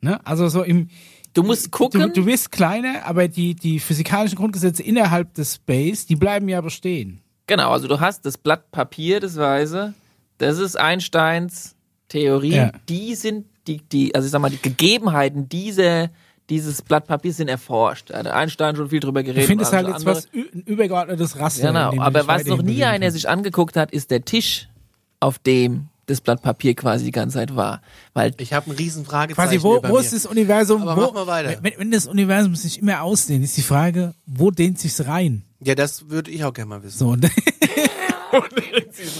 [0.00, 0.24] Ne?
[0.24, 0.88] Also so im
[1.34, 6.06] Du musst gucken, du, du wirst kleiner, aber die, die physikalischen Grundgesetze innerhalb des Space,
[6.06, 7.20] die bleiben ja bestehen.
[7.46, 9.94] Genau, also du hast das Blatt Papier, das Weiße,
[10.38, 11.76] das ist Einsteins
[12.08, 12.54] Theorie.
[12.54, 12.72] Ja.
[12.88, 16.10] Die sind, die, die, also ich sag mal, die Gegebenheiten dieser,
[16.50, 18.10] dieses Blatt Papier sind erforscht.
[18.10, 19.46] Da hat Einstein schon viel drüber geredet.
[19.46, 20.14] findest und halt andere.
[20.16, 21.68] jetzt was, ein übergeordnetes Raster.
[21.68, 24.68] Genau, aber was noch nie einer sich angeguckt hat, ist der Tisch,
[25.20, 27.82] auf dem das Blatt Papier quasi die ganze Zeit war.
[28.14, 30.82] Weil Ich habe ein riesen Fragezeichen Quasi, wo, wo ist das Universum?
[30.88, 31.58] Aber wo, mach mal weiter.
[31.62, 35.42] Wenn, wenn das Universum sich immer ausdehnt, ist die Frage, wo dehnt sich's rein?
[35.60, 36.98] Ja, das würde ich auch gerne mal wissen.
[36.98, 37.08] So,
[38.32, 38.52] und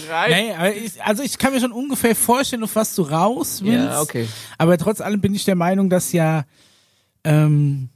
[0.09, 0.31] rein.
[0.31, 3.85] nee, aber ich, also ich kann mir schon ungefähr vorstellen, auf was du raus willst.
[3.85, 4.27] Ja, okay.
[4.57, 6.45] Aber trotz allem bin ich der Meinung, dass ja,
[7.23, 7.89] ähm,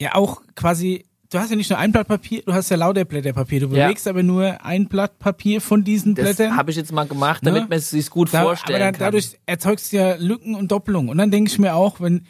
[0.00, 3.04] ja auch quasi, du hast ja nicht nur ein Blatt Papier, du hast ja lauter
[3.04, 3.60] Blätter Papier.
[3.60, 3.86] Du Ja.
[3.86, 6.56] bewegst aber nur ein Blatt Papier von diesen Das Blättern.
[6.56, 7.68] habe ich jetzt mal gemacht, damit Ne?
[7.68, 9.00] man es sich gut Da, vorstellen aber dann, kann.
[9.06, 11.08] dadurch erzeugst du ja Lücken und Doppelungen.
[11.10, 12.22] Und dann denke ich mir auch, wenn,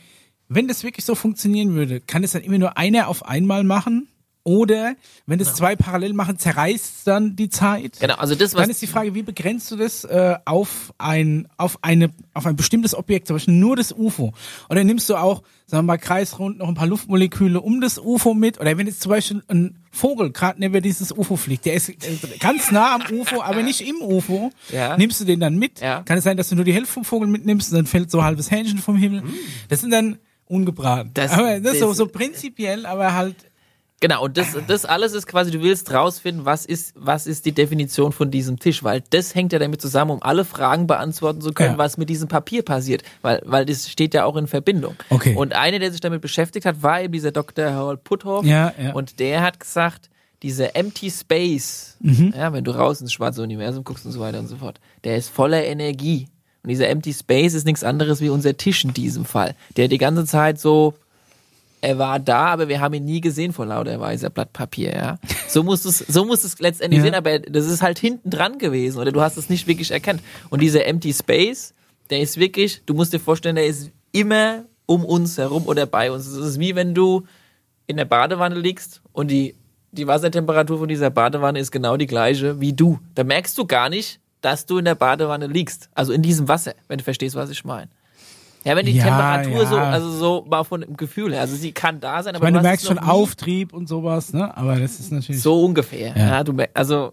[0.49, 4.09] wenn das wirklich so funktionieren würde, kann es dann immer nur einer auf einmal machen?
[4.47, 4.95] Oder
[5.27, 7.99] wenn das zwei parallel machen, zerreißt dann die Zeit?
[7.99, 11.49] genau, also das, was Dann ist die Frage, wie begrenzt du das äh, auf ein
[11.57, 14.33] auf eine auf ein bestimmtes Objekt, zum Beispiel nur das UFO?
[14.71, 18.35] Oder nimmst du auch, sagen wir mal, kreisrund noch ein paar Luftmoleküle um das UFO
[18.35, 18.61] mit?
[18.61, 21.95] Oder wenn jetzt zum Beispiel ein Vogel gerade neben dieses UFO fliegt, der ist äh,
[22.39, 24.97] ganz nah am UFO, aber nicht im UFO, Ja.
[24.97, 25.81] nimmst du den dann mit?
[25.81, 26.03] Ja.
[26.05, 28.21] Kann es sein, dass du nur die Hälfte vom Vogel mitnimmst und dann fällt so
[28.21, 29.25] ein halbes Hähnchen vom Himmel?
[29.69, 31.11] Das sind dann ungebraten.
[31.15, 33.35] Das- aber das ist so, das- so prinzipiell, aber halt
[34.01, 37.53] Genau, und das, das alles ist quasi, du willst rausfinden, was ist, was ist die
[37.53, 41.53] Definition von diesem Tisch, weil das hängt ja damit zusammen, um alle Fragen beantworten zu
[41.53, 41.79] können, Ja.
[41.79, 44.97] was mit diesem Papier passiert, weil, weil das steht ja auch in Verbindung.
[45.09, 45.35] Okay.
[45.35, 47.73] Und einer, der sich damit beschäftigt hat, war eben dieser Dr.
[47.73, 48.45] Harold Puthoff.
[48.45, 48.93] Ja, ja.
[48.93, 50.11] Und der hat gesagt,
[50.43, 52.35] dieser Empty Space, Mhm.
[52.37, 55.17] ja, wenn du raus ins schwarze Universum guckst und so weiter und so fort, der
[55.17, 56.29] ist voller Energie.
[56.63, 59.97] Und dieser Empty Space ist nichts anderes wie unser Tisch in diesem Fall, der die
[59.99, 60.93] ganze Zeit so
[61.81, 65.19] er war da, aber wir haben ihn nie gesehen vor lauter weißer Blatt Papier, ja.
[65.49, 67.05] So musst du es, so musst du es letztendlich Ja.
[67.05, 70.23] sehen, aber das ist halt hinten dran gewesen oder du hast es nicht wirklich erkannt.
[70.51, 71.75] Und dieser Empty Space,
[72.11, 76.11] der ist wirklich, du musst dir vorstellen, der ist immer um uns herum oder bei
[76.11, 76.27] uns.
[76.27, 77.25] Es ist wie wenn du
[77.87, 79.55] in der Badewanne liegst und die,
[79.93, 82.99] die Wassertemperatur von dieser Badewanne ist genau die gleiche wie du.
[83.15, 85.89] Da merkst du gar nicht, dass du in der Badewanne liegst.
[85.95, 87.89] Also in diesem Wasser, wenn du verstehst, was ich meine.
[88.67, 89.67] Ja, wenn die Ja, Temperatur ja.
[89.67, 92.47] so, also so mal von dem Gefühl her, also sie kann da sein, ich aber
[92.47, 94.55] meine, du merkst schon Auftrieb und sowas, ne?
[94.57, 96.17] Aber das ist natürlich so ungefähr.
[96.17, 96.43] Ja.
[96.43, 97.13] Du, also,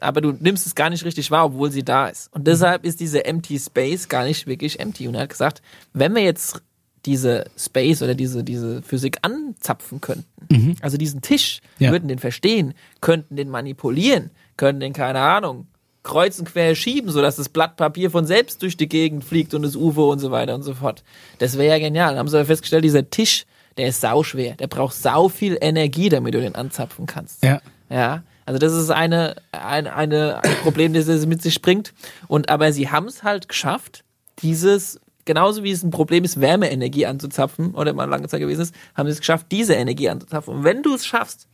[0.00, 2.32] aber du nimmst es gar nicht richtig wahr, obwohl sie da ist.
[2.32, 5.06] Und deshalb ist diese Empty Space gar nicht wirklich empty.
[5.06, 5.60] Und er hat gesagt,
[5.92, 6.62] wenn wir jetzt
[7.04, 11.90] diese Space oder diese, diese Physik anzapfen könnten, also diesen Tisch, Ja.
[11.92, 15.66] würden den verstehen, könnten den manipulieren, könnten den, keine Ahnung,
[16.04, 19.62] kreuz und quer schieben, sodass das Blatt Papier von selbst durch die Gegend fliegt und
[19.62, 21.02] das UFO und so weiter und so fort.
[21.38, 22.10] Das wäre ja genial.
[22.10, 24.54] Dann haben sie aber festgestellt, dieser Tisch, der ist sauschwer.
[24.54, 27.42] Der braucht sau viel Energie, damit du den anzapfen kannst.
[27.42, 27.60] Ja.
[27.90, 31.92] Ja, Also das ist eine, ein, eine, ein Problem, das es mit sich bringt.
[32.28, 34.04] Und aber sie haben es halt geschafft,
[34.40, 38.74] dieses, genauso wie es ein Problem ist, Wärmeenergie anzuzapfen, oder mal lange Zeit gewesen ist,
[38.94, 40.54] haben sie es geschafft, diese Energie anzuzapfen.
[40.54, 41.46] Und wenn du es schaffst,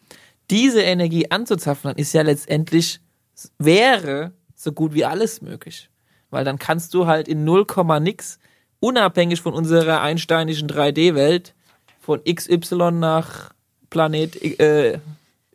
[0.50, 3.00] diese Energie anzuzapfen, dann ist ja letztendlich,
[3.58, 4.32] wäre
[4.62, 5.88] so gut wie alles möglich.
[6.30, 7.66] Weil dann kannst du halt in 0,
[8.00, 8.38] nix,
[8.78, 11.54] unabhängig von unserer einsteinischen 3D-Welt,
[12.00, 13.52] von XY nach
[13.88, 14.98] Planet äh,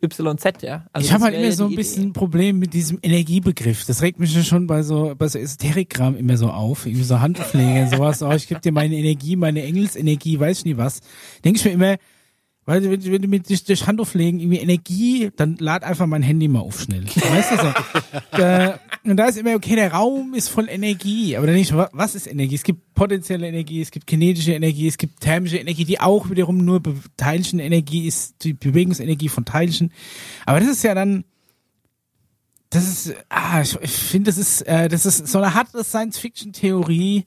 [0.02, 0.86] YZ, ja.
[0.92, 2.10] Also ich habe halt immer so ein bisschen Idee.
[2.10, 3.86] ein Problem mit diesem Energiebegriff.
[3.86, 6.86] Das regt mich ja schon bei so, bei so Esoterikkram immer so auf.
[6.86, 8.22] Irgendwie so Handpflege und sowas.
[8.22, 11.00] Oh, ich gebe dir meine Energie, meine Engelsenergie, weiß ich nie was.
[11.44, 11.96] Denke ich mir immer,
[12.66, 16.48] weil wenn, wenn du mit durch, durch Handauflegen irgendwie Energie, dann lad einfach mein Handy
[16.48, 17.06] mal auf schnell.
[17.06, 17.72] Weißt du so?
[18.32, 21.36] da, und da ist immer, okay, der Raum ist voll Energie.
[21.36, 22.54] Aber dann nicht, wa- was ist Energie?
[22.54, 26.64] Es gibt potenzielle Energie, es gibt kinetische Energie, es gibt thermische Energie, die auch wiederum
[26.64, 26.82] nur
[27.16, 29.92] Teilchenenergie ist, die Bewegungsenergie von Teilchen.
[30.44, 31.24] Aber das ist ja dann,
[32.70, 37.24] das ist, ah, ich, ich finde, das ist, äh, das ist so eine harte Science-Fiction-Theorie,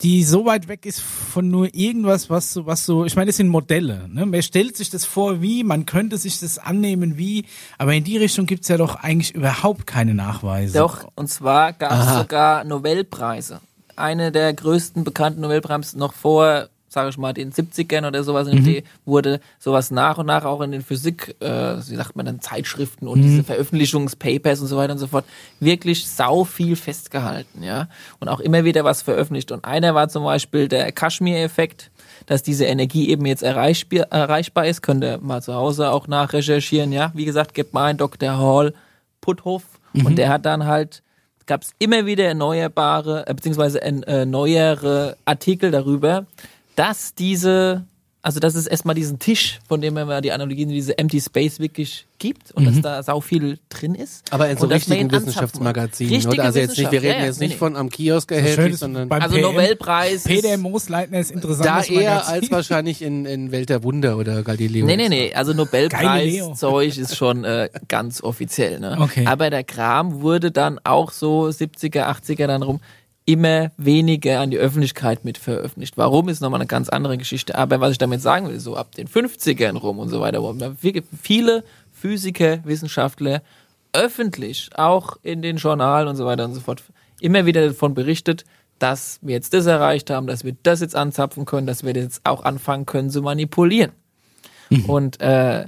[0.00, 3.36] die so weit weg ist von nur irgendwas, was so, was so, ich meine, das
[3.36, 4.24] sind Modelle, ne?
[4.24, 7.44] Man stellt sich das vor, wie, man könnte sich das annehmen, wie,
[7.76, 10.78] aber in die Richtung gibt's ja doch eigentlich überhaupt keine Nachweise.
[10.78, 13.60] Doch, und zwar gab es sogar Nobelpreise.
[13.94, 18.64] Eine der größten bekannten Nobelpreise noch vor, sage ich mal, den 70ern oder sowas, in
[18.64, 22.40] die wurde sowas nach und nach auch in den Physik, äh, wie sagt man dann,
[22.40, 25.24] Zeitschriften und diese Veröffentlichungspapers und so weiter und so fort,
[25.60, 27.88] wirklich sau viel festgehalten, ja.
[28.20, 29.52] Und auch immer wieder was veröffentlicht.
[29.52, 31.90] Und einer war zum Beispiel der Kashmir-Effekt,
[32.26, 34.82] dass diese Energie eben jetzt erreichbar, erreichbar ist.
[34.82, 37.10] Könnt ihr mal zu Hause auch nachrecherchieren, ja.
[37.14, 38.38] Wie gesagt, gebt mal ein Dr.
[38.38, 38.74] Hall
[39.20, 41.02] Puthoff und der hat dann halt
[41.46, 46.26] gab es immer wieder erneuerbare, äh, beziehungsweise äh, neuere Artikel darüber,
[46.76, 47.84] dass diese,
[48.22, 52.06] also dass es erstmal diesen Tisch, von dem wir die Analogien, diese Empty Space wirklich
[52.18, 54.32] gibt und dass da sau viel drin ist.
[54.32, 56.12] Aber in so richtigen Wissenschaftsmagazinen.
[56.14, 56.44] Richtige oder?
[56.44, 59.20] Also jetzt nicht, wir reden ja, jetzt nicht nee, von am Kiosk erhältlich, sondern beim
[59.22, 62.34] Also PM Nobelpreis Peter ist- Moosleitner ist da interessantes eher Magazin.
[62.34, 64.86] als wahrscheinlich in, in Welt der Wunder oder Galileo.
[64.86, 66.46] Nee, nee, nee, also Galileo.
[66.48, 68.80] Nobelpreis-Zeug ist schon äh, ganz offiziell.
[68.80, 68.96] Ne?
[69.00, 69.26] Okay.
[69.26, 72.80] Aber der Kram wurde dann auch so 70er, 80er dann rum
[73.26, 75.98] immer weniger an die Öffentlichkeit mit veröffentlicht.
[75.98, 77.56] Warum ist nochmal eine ganz andere Geschichte.
[77.56, 80.54] Aber was ich damit sagen will, so ab den 50ern rum und so weiter, wo
[81.20, 83.42] viele Physiker, Wissenschaftler
[83.92, 86.82] öffentlich, auch in den Journalen und so weiter und so fort,
[87.20, 88.44] immer wieder davon berichtet,
[88.78, 92.20] dass wir jetzt das erreicht haben, dass wir das jetzt anzapfen können, dass wir jetzt
[92.24, 93.92] auch anfangen können zu manipulieren.
[94.86, 95.66] Und äh,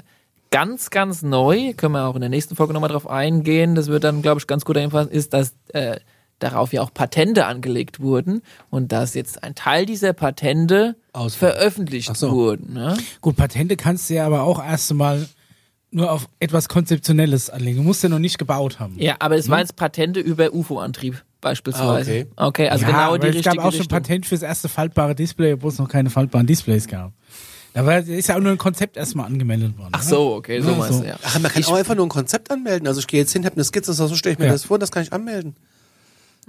[0.50, 4.04] ganz, ganz neu, können wir auch in der nächsten Folge nochmal drauf eingehen, das wird
[4.04, 5.98] dann, glaube ich, ganz gut einfallen, ist, dass äh,
[6.38, 11.54] darauf ja auch Patente angelegt wurden und dass jetzt ein Teil dieser Patente Ausfällt.
[11.54, 12.30] veröffentlicht so.
[12.32, 12.74] wurden.
[12.74, 12.96] Ne?
[13.20, 15.28] Gut, Patente kannst du ja aber auch erst einmal
[15.90, 17.78] nur auf etwas Konzeptionelles anlegen.
[17.78, 18.94] Du musst ja noch nicht gebaut haben.
[18.98, 22.26] Ja, aber es waren jetzt Patente über UFO-Antrieb beispielsweise.
[22.36, 22.64] Ah, okay.
[22.64, 23.98] okay, also ja, genau die es richtige gab auch schon Richtung.
[23.98, 27.12] Patent fürs erste faltbare Display, obwohl es noch keine faltbaren Displays gab.
[27.74, 29.90] Da war, ist ja auch nur ein Konzept erstmal angemeldet worden.
[29.92, 30.08] Ach ne?
[30.08, 31.02] so, okay, so Ja, meinst so.
[31.02, 31.16] du, ja.
[31.22, 32.86] Ach, man kann auch einfach nur ein Konzept anmelden.
[32.88, 34.52] Also ich gehe jetzt hin, habe eine Skizze, so stelle ich mir Ja.
[34.52, 35.54] das vor, das kann ich anmelden.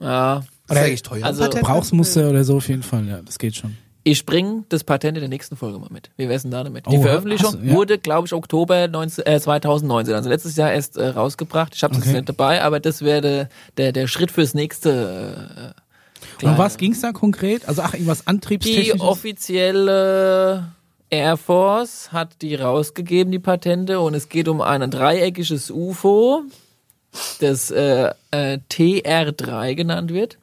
[0.01, 0.43] Ja.
[0.67, 1.25] Das ist eigentlich teuer.
[1.25, 3.75] also Patent Brauchsmuster oder so auf jeden Fall, ja, das geht schon.
[4.03, 6.09] Ich bringe das Patent in der nächsten Folge mal mit.
[6.15, 6.85] Wie wär's denn da damit?
[6.87, 7.73] Oh, Die Veröffentlichung hast du- ja.
[7.75, 11.73] wurde, glaube ich, Oktober 19, äh, 2019, also letztes Jahr erst äh, rausgebracht.
[11.75, 12.09] Ich habe es Okay.
[12.09, 15.73] jetzt nicht dabei, aber das wäre der, der, der Schritt fürs nächste.
[16.41, 17.67] Äh, Um was ging's da konkret?
[17.67, 19.01] Also ach, irgendwas Die Antriebstechnisches?
[19.01, 20.71] offizielle
[21.09, 26.43] Air Force hat die rausgegeben, die Patente, und es geht um ein dreieckiges UFO,
[27.39, 30.37] das äh, äh, TR3 genannt wird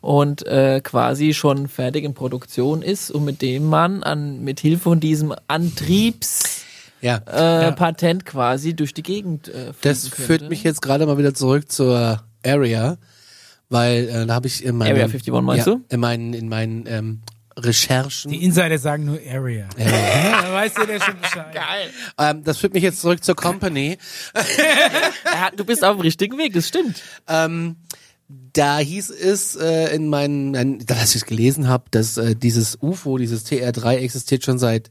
[0.00, 4.82] und äh, quasi schon fertig in Produktion ist und mit dem man an mit Hilfe
[4.82, 6.66] von diesem Antriebspatent
[7.00, 7.68] Ja.
[7.68, 10.48] äh, Patent quasi durch die Gegend äh, Das führt könnte.
[10.48, 12.98] mich jetzt gerade mal wieder zurück zur Area,
[13.68, 15.80] weil äh, da habe ich in meinen Area 51 meinst ja, du?
[15.88, 17.20] in meinen in meinen ähm,
[17.64, 18.30] Recherchen.
[18.30, 19.68] Die Insider sagen nur Area.
[19.76, 20.42] Ja.
[20.42, 21.54] da weißt du der schon Bescheid.
[21.54, 21.90] Geil.
[22.18, 23.98] Ähm, das führt mich jetzt zurück zur Company.
[25.24, 27.02] Hat- Du bist auf dem richtigen Weg, das stimmt.
[27.28, 27.76] Ähm,
[28.28, 33.18] da hieß es äh, in meinen, mein, dass ich gelesen habe, dass äh, dieses UFO,
[33.18, 34.90] dieses TR3 existiert schon seit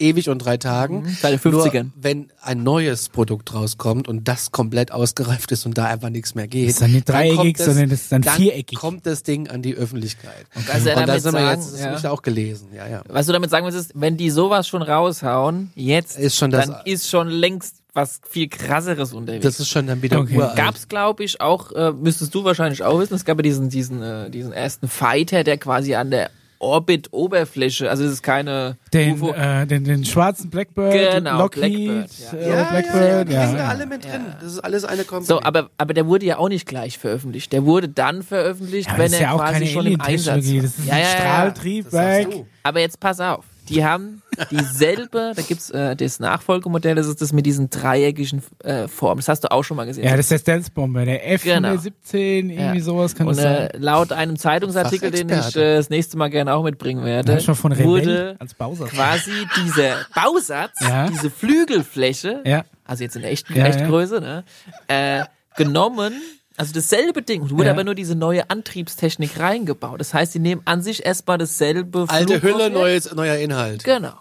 [0.00, 1.02] ewig und drei Tagen.
[1.02, 1.82] Mhm, seit den 50ern.
[1.84, 6.34] Nur wenn ein neues Produkt rauskommt und das komplett ausgereift ist und da einfach nichts
[6.34, 8.78] mehr geht, Das ist dann nicht dreieckig, kommt es- sondern das ist dann viereckig.
[8.78, 10.46] kommt das Ding an die Öffentlichkeit.
[10.54, 11.86] Und, was er da damit sind wir sagen, jetzt, das ja.
[11.86, 13.02] habe ich auch gelesen, ja, ja.
[13.08, 16.66] Was du damit sagen willst, ist, wenn die sowas schon raushauen, jetzt, Ist schon das-
[16.66, 19.42] dann ist schon längst was viel krasseres unterwegs.
[19.42, 20.36] Das ist schon dann wieder Okay.
[20.36, 20.54] uralt.
[20.56, 24.00] Gab's, glaube ich, auch, äh, müsstest du wahrscheinlich auch wissen, es gab ja diesen, diesen,
[24.00, 27.90] äh, diesen ersten Fighter, der quasi an der Orbit-Oberfläche.
[27.90, 29.32] Also es ist keine Den, UFO.
[29.32, 32.38] äh, den, den schwarzen Blackbird, Genau, Lockheed, Blackbird, ja.
[32.38, 33.40] äh, ja, Blackbird, ja, ja.
[33.42, 34.20] die sind da alle mit drin.
[34.40, 35.26] Das ist alles eine Company.
[35.26, 37.52] So, aber, aber der wurde ja auch nicht gleich veröffentlicht.
[37.52, 40.62] Der wurde dann veröffentlicht, Ja, wenn er ja auch quasi keine schon im Einsatz war.
[40.62, 41.16] das ist ja, ein ja, ja.
[41.16, 42.28] Strahltriebwerk.
[42.62, 43.44] Aber jetzt pass auf.
[43.68, 48.88] Die haben dieselbe, da gibt's äh, das Nachfolgemodell, das ist das mit diesen dreieckigen äh,
[48.88, 49.18] Formen.
[49.18, 50.04] Das hast du auch schon mal gesehen.
[50.04, 52.80] Ja, das ist der Stealth-Bomber, der F-117, irgendwie Ja.
[52.80, 53.56] sowas kann Und das sein.
[53.70, 57.56] äh, laut einem Zeitungsartikel, den ich äh, das nächste Mal gerne auch mitbringen werde, Manchmal
[57.56, 58.90] von Rebell wurde als Bausatz.
[58.90, 61.08] quasi dieser Bausatz, Ja.
[61.08, 62.64] diese Flügelfläche, Ja.
[62.84, 64.44] also jetzt in echten Ja, Echtgröße, ne,
[64.88, 65.24] äh,
[65.56, 66.12] genommen.
[66.56, 67.72] Also dasselbe Ding, wurde Ja.
[67.72, 69.98] aber nur diese neue Antriebstechnik reingebaut.
[69.98, 72.74] Das heißt, sie nehmen an sich erstmal dasselbe Alte Hülle, Flugobjekt.
[72.74, 73.82] neues, neuer Inhalt.
[73.84, 74.12] Genau.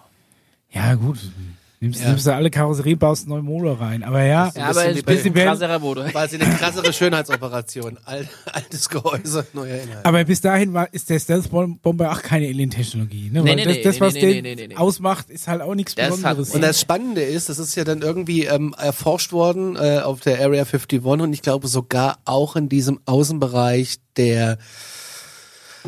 [0.71, 1.17] Ja, gut.
[1.81, 2.09] Nimmst, Ja.
[2.09, 4.03] nimmst du alle Karosserie, baust neue Motor rein.
[4.03, 6.13] Aber ja, Ja, aber bisschen ein bei- bisschen krasserer Motor.
[6.13, 7.97] War es eine krassere Schönheitsoperation.
[8.03, 10.05] Al altes Gehäuse, neuer Inhalt.
[10.05, 13.29] aber bis dahin war, ist der Stealth-Bomber auch keine Alien-Technologie.
[13.31, 13.43] Ne?
[13.43, 14.75] Nee, nee, das, nee, das, nee, was nee, den nee, nee, nee, nee.
[14.75, 16.49] ausmacht, ist halt auch nichts Das hat- Besonderes.
[16.53, 20.41] Und das Spannende ist, das ist ja dann irgendwie ähm, erforscht worden äh, auf der
[20.41, 24.57] Area 51 und ich glaube sogar auch in diesem Außenbereich der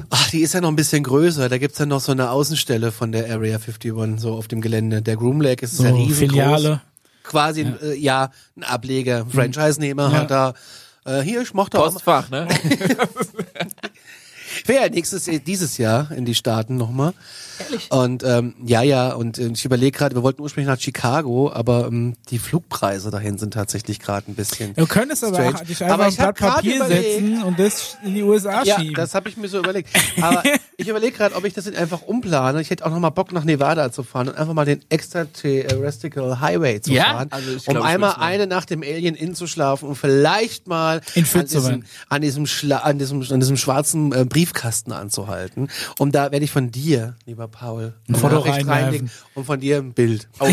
[0.10, 1.50] Ach, die ist ja noch ein bisschen größer.
[1.50, 5.02] Da gibt's ja noch so eine Außenstelle von der Area 51, so auf dem Gelände.
[5.02, 6.18] Der Groom Lake ist so ja riesengroß.
[6.18, 6.82] Filiale.
[7.24, 9.26] Quasi, ja, äh, ja ein Ableger.
[9.30, 10.18] Franchise-Nehmer Ja.
[10.20, 10.54] hat da,
[11.06, 12.48] äh, hier, ich mochte auch mal.
[14.68, 14.74] Ne?
[14.74, 17.14] Wäre ja nächstes, dieses Jahr in die Staaten nochmal.
[17.90, 21.88] Und ähm, ja, ja, und äh, ich überlege gerade, wir wollten ursprünglich nach Chicago, aber
[21.88, 24.74] ähm, die Flugpreise dahin sind tatsächlich gerade ein bisschen.
[24.74, 25.66] Du könntest aber Strange.
[25.66, 28.64] dich Aber einfach ein ich hab Blatt Papier überlegt- setzen und das in die USA
[28.64, 28.96] Ja, schieben.
[28.96, 29.90] das habe ich mir so überlegt.
[30.22, 30.42] Aber
[30.78, 32.62] ich überlege gerade, ob ich das jetzt einfach umplane.
[32.62, 36.40] Ich hätte auch noch mal Bock nach Nevada zu fahren und einfach mal den Extraterrestrial
[36.40, 37.04] Highway zu Ja?
[37.14, 39.96] fahren, Also ich um glaub, ich einmal eine Nacht im Alien Inn zu schlafen und
[39.96, 44.92] vielleicht mal In an diesem, an diesem, Schla an diesem an diesem schwarzen äh, Briefkasten
[44.92, 45.70] anzuhalten.
[45.98, 49.94] Und da werde ich von dir, lieber Paul, ein Foto reinlegen und von dir ein
[49.94, 50.28] Bild.
[50.40, 50.48] oh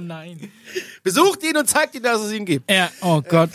[0.00, 0.50] nein.
[1.02, 2.70] Besucht ihn und zeigt ihm, dass es ihn gibt.
[2.70, 3.50] Ja, oh Gott.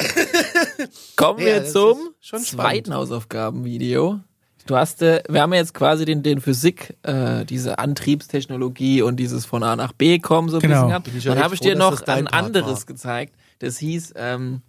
[1.16, 2.94] Kommen Ja, wir das zum zweiten spannend.
[2.94, 4.20] Hausaufgabenvideo.
[4.66, 9.18] Du hast, äh, wir haben ja jetzt quasi den, den Physik, äh, diese Antriebstechnologie und
[9.18, 10.76] dieses von A nach B kommen so ein Genau.
[10.76, 11.08] bisschen gehabt.
[11.26, 12.86] Ja Dann habe ich dir noch ein Part anderes war.
[12.86, 13.36] gezeigt.
[13.60, 14.62] Das hieß ähm,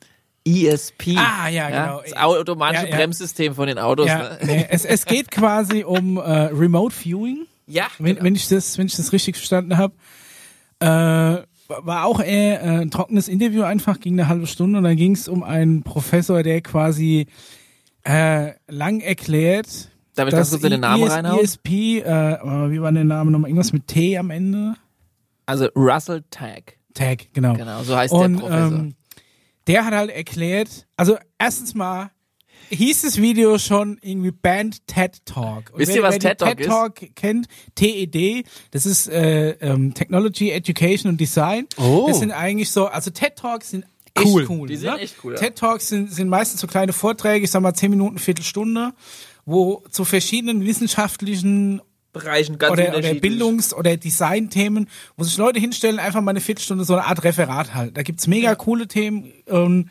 [0.47, 1.17] ESP.
[1.17, 2.03] Ah, ja, genau.
[2.03, 2.97] Das automatische Ja, ja.
[2.97, 4.07] Bremssystem von den Autos.
[4.07, 4.39] Ja, Ne?
[4.45, 8.25] nee, es, es geht quasi um äh, Remote Viewing, ja wenn, genau.
[8.25, 9.95] wenn ich das, wenn ich das richtig verstanden habe.
[10.81, 10.87] Äh,
[11.67, 15.13] war auch eher äh, ein trockenes Interview einfach, ging eine halbe Stunde und dann ging
[15.13, 17.27] es um einen Professor, der quasi
[18.07, 21.41] äh, lang erklärt, Darf ich ganz kurz in den Namen ES reinhauen?
[21.41, 21.69] ESP,
[22.01, 22.03] äh,
[22.71, 23.49] wie war der Name nochmal?
[23.49, 24.75] Irgendwas mit T am Ende?
[25.47, 26.77] Also Russell Tag.
[26.93, 27.55] Tag, genau.
[27.55, 28.79] Genau, so heißt Und der Professor.
[28.79, 28.95] ähm,
[29.67, 32.11] der hat halt erklärt, also erstens mal
[32.71, 35.71] hieß das Video schon irgendwie Band TED Talk.
[35.73, 39.95] Und Wisst wer, ihr, was TED Talk TED Talk kennt, TED, das ist äh, ähm,
[39.95, 41.67] Technology, Education und Design.
[41.77, 42.07] Oh.
[42.09, 44.47] Das sind eigentlich so, also TED Talks sind echt Cool.
[44.49, 44.69] cool.
[44.69, 45.01] Die sind ne?
[45.01, 45.41] echt cool, ja.
[45.41, 48.93] TED Talks sind, sind meistens so kleine Vorträge, ich sag mal 10 Minuten, Viertelstunde,
[49.45, 51.83] wo zu verschiedenen wissenschaftlichen
[52.15, 53.15] Bereichen ganz oder, oder.
[53.15, 57.75] Bildungs- oder Designthemen, wo sich Leute hinstellen, einfach mal eine Viertelstunde so eine Art Referat
[57.75, 57.93] halten.
[57.93, 59.91] Da gibt's mega coole Themen ähm,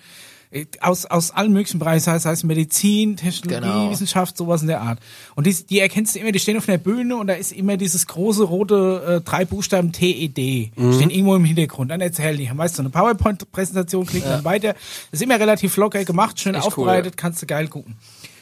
[0.52, 3.92] äh, aus, aus allen möglichen Bereichen, sei es, sei es Medizin, Technologie, Genau.
[3.92, 5.00] Wissenschaft, sowas in der Art.
[5.36, 7.76] Und die, die erkennst du immer, die stehen auf einer Bühne und da ist immer
[7.78, 10.94] dieses große rote äh, drei Buchstaben TED, Mhm.
[10.94, 11.92] stehen irgendwo im Hintergrund.
[11.92, 14.74] Dann erzählen die, haben meist so eine PowerPoint-Präsentation, klicken dann weiter.
[14.74, 17.96] Das ist immer relativ locker gemacht, schön Echt cool, aufbereitet, kannst du geil gucken.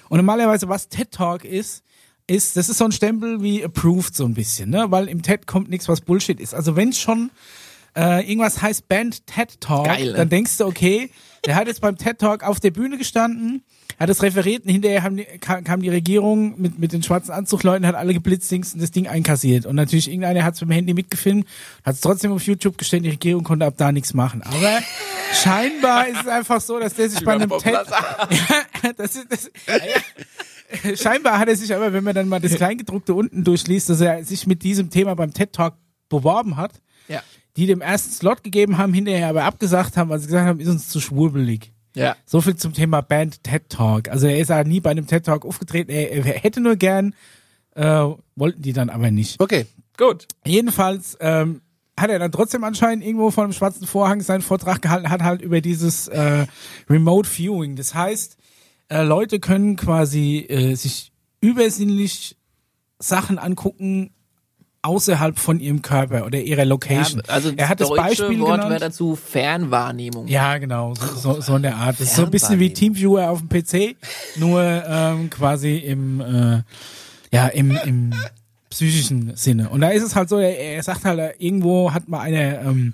[0.09, 1.83] Und normalerweise, was TED Talk ist,
[2.27, 4.85] ist, das ist so ein Stempel wie approved so ein bisschen, ne?
[4.89, 6.53] Weil im TED kommt nichts, was Bullshit ist.
[6.53, 7.31] Also wenn schon
[7.95, 10.13] äh, irgendwas heißt Band TED Talk, Geil, ne?
[10.13, 11.09] dann denkst du, okay,
[11.45, 13.63] der hat jetzt beim TED Talk auf der Bühne gestanden,
[13.99, 17.85] hat das referiert und hinterher haben die, kam, die Regierung mit, mit den schwarzen Anzugleuten,
[17.85, 19.65] hat alle geblitzdings und das Ding einkassiert.
[19.65, 21.45] Und natürlich irgendeiner hat es mit dem Handy mitgefilmt,
[21.83, 24.41] hat es trotzdem auf YouTube gestellt, die Regierung konnte ab da nichts machen.
[24.43, 24.79] Aber
[25.33, 27.75] scheinbar ist es einfach so, dass der sich bei einem TED...
[28.97, 30.01] Das ist, das, ja, ja.
[30.95, 34.23] Scheinbar hat er sich aber, wenn man dann mal das Kleingedruckte unten durchliest, dass er
[34.23, 35.75] sich mit diesem Thema beim TED Talk
[36.09, 37.21] beworben hat, Ja.
[37.57, 40.67] die dem ersten Slot gegeben haben, hinterher aber abgesagt haben, weil sie gesagt haben, ist
[40.69, 41.71] uns zu schwurbelig.
[41.95, 42.15] Ja.
[42.25, 44.07] So viel zum Thema Band TED Talk.
[44.09, 45.91] Also er ist ja nie bei einem TED Talk aufgetreten.
[45.91, 47.13] Er, er hätte nur gern,
[47.75, 48.05] äh,
[48.35, 49.39] wollten die dann aber nicht.
[49.41, 49.65] Okay.
[49.97, 50.27] Gut.
[50.45, 51.61] Jedenfalls ähm,
[51.99, 55.41] hat er dann trotzdem anscheinend irgendwo vor einem schwarzen Vorhang seinen Vortrag gehalten, hat halt
[55.41, 56.47] über dieses äh,
[56.89, 57.75] Remote Viewing.
[57.75, 58.37] Das heißt,
[58.91, 62.35] äh, Leute können quasi äh, sich übersinnlich
[62.99, 64.11] Sachen angucken
[64.83, 67.21] außerhalb von ihrem Körper oder ihrer Location.
[67.25, 68.69] Ja, also er hat das Beispiel Wort genannt.
[68.71, 70.27] wäre dazu Fernwahrnehmung.
[70.27, 71.99] Ja, genau, so, so, so in der Art.
[71.99, 73.95] Das ist so ein bisschen wie Teamviewer auf dem PC,
[74.37, 76.63] nur ähm, quasi im, äh,
[77.31, 78.13] ja, im, im
[78.69, 79.69] psychischen Sinne.
[79.69, 82.93] Und da ist es halt so, er, er sagt halt, irgendwo hat mal eine, ähm,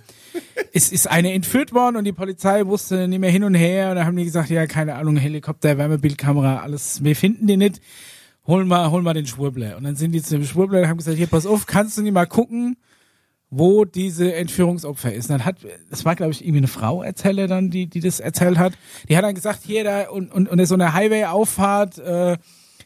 [0.74, 3.96] es ist eine entführt worden und die Polizei wusste nicht mehr hin und her und
[3.96, 7.82] da haben die gesagt, ja, keine Ahnung, Helikopter, Wärmebildkamera, alles, wir finden den nicht.
[8.46, 9.76] Hol mal, hol mal den Schwurbler.
[9.76, 12.02] Und dann sind die zu dem Schwurbler und haben gesagt, hier, pass auf, kannst du
[12.02, 12.78] nicht mal gucken,
[13.50, 15.30] wo diese Entführungsopfer ist.
[15.30, 15.58] Und dann hat,
[15.90, 18.74] das war glaube ich irgendwie eine Frau erzähle dann, die, die das erzählt hat.
[19.08, 22.38] Die hat dann gesagt, hier da und und und so eine Highway-Auffahrt, äh,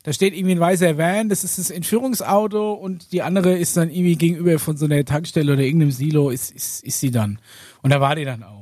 [0.03, 3.91] da steht irgendwie ein weißer Van, das ist das Entführungsauto und die andere ist dann
[3.91, 7.39] irgendwie gegenüber von so einer Tankstelle oder irgendeinem Silo ist ist ist sie dann.
[7.81, 8.61] Und da war die dann auch.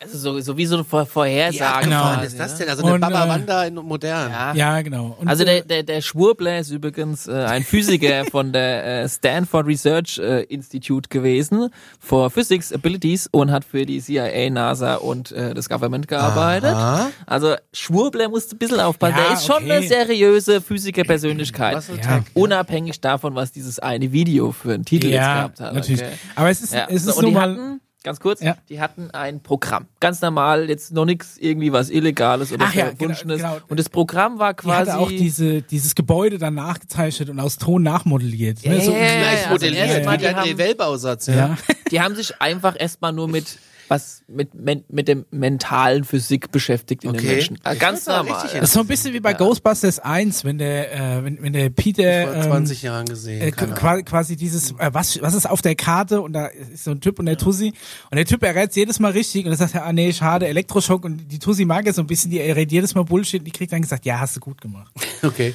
[0.00, 1.86] Also so, so wie so eine Vor Vorhersage.
[1.86, 2.02] genau.
[2.04, 2.58] Was quasi, ist das ne?
[2.60, 2.68] denn?
[2.68, 4.30] Also eine Und, Baba äh, Wanda in modern.
[4.30, 4.54] Ja.
[4.54, 5.16] Ja, genau.
[5.18, 9.66] Und, Also der, der, der Schwurbler ist übrigens äh, ein Physiker von der äh, Stanford
[9.66, 15.52] Research äh, Institute gewesen for Physics Abilities und hat für die CIA, NASA und äh,
[15.52, 16.74] das Government gearbeitet.
[16.74, 17.10] Aha.
[17.26, 19.16] Also Schwurbler musste ein bisschen aufpassen.
[19.18, 19.72] Ja, der ist schon okay.
[19.72, 21.74] eine seriöse Physikerpersönlichkeit.
[21.74, 22.24] Was ein Ja.
[22.34, 25.74] Unabhängig davon, was dieses eine Video für einen Titel jetzt ja, gehabt hat.
[25.74, 26.02] natürlich.
[26.02, 26.12] Okay.
[26.36, 28.56] Aber es ist Ja, es so, ist und nur die mal hatten, ganz kurz, Ja.
[28.68, 29.86] die hatten ein Programm.
[30.00, 33.38] Ganz normal, jetzt noch nichts irgendwie was Illegales oder Ach ja, Verwunschenes.
[33.38, 33.64] genau, genau.
[33.68, 34.90] Und das Programm war die quasi...
[34.90, 38.64] hatte auch diese, dieses Gebäude dann nachgezeichnet und aus Ton nachmodelliert.
[38.64, 38.76] ne?
[38.76, 41.26] Ja, so, ja, ja, Gleich also modelliert, erst mal, wie die der haben- Wellbausatz.
[41.26, 41.56] Ja.
[41.90, 47.04] die haben sich einfach erstmal nur mit was mit men, mit dem mentalen Physik beschäftigt
[47.04, 47.34] in den Okay.
[47.34, 47.58] Menschen.
[47.64, 48.42] Äh, Ich Ganz normal.
[48.52, 51.70] Das ist so ein bisschen wie bei Ghostbusters 1, wenn der, äh, wenn, wenn der
[51.70, 53.40] Peter Vor ähm, 20 Jahren gesehen.
[53.40, 56.90] äh, quasi, quasi dieses, äh, was, was ist auf der Karte und da ist so
[56.90, 57.72] ein Typ und der Tussi
[58.10, 61.04] und der Typ errät jedes Mal richtig und dann sagt er, ah nee, schade, Elektroschock
[61.04, 63.50] und die Tussi mag es so ein bisschen, die errät jedes Mal Bullshit und die
[63.52, 64.92] kriegt dann gesagt, ja, hast du gut gemacht.
[65.22, 65.54] Okay.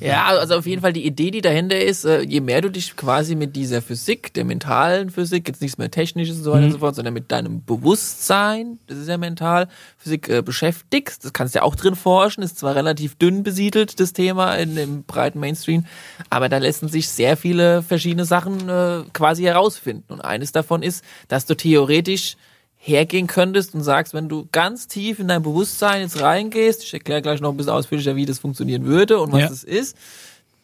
[0.00, 2.96] Ja, also auf jeden Fall die Idee, die dahinter ist, äh, je mehr du dich
[2.96, 6.72] quasi mit dieser Physik, der mentalen Physik, jetzt nichts mehr technisches und so weiter und
[6.72, 11.54] so fort, sondern mit deinem Bewusstsein, das ist ja mental, Physik äh, beschäftigst, das kannst
[11.54, 15.38] du ja auch drin forschen, ist zwar relativ dünn besiedelt, das Thema in dem breiten
[15.40, 15.84] Mainstream,
[16.30, 20.12] aber da lassen sich sehr viele verschiedene Sachen äh, quasi herausfinden.
[20.12, 22.36] Und eines davon ist, dass du theoretisch
[22.78, 27.20] hergehen könntest und sagst, wenn du ganz tief in dein Bewusstsein jetzt reingehst, ich erkläre
[27.22, 29.48] gleich noch ein bisschen ausführlicher, wie das funktionieren würde und was Ja.
[29.48, 29.96] das ist,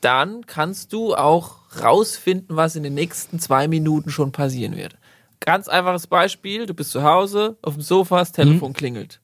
[0.00, 4.96] dann kannst du auch rausfinden, was in den nächsten zwei Minuten schon passieren wird.
[5.40, 8.74] Ganz einfaches Beispiel, du bist zu Hause, auf dem Sofa, das Telefon Mhm.
[8.74, 9.20] klingelt.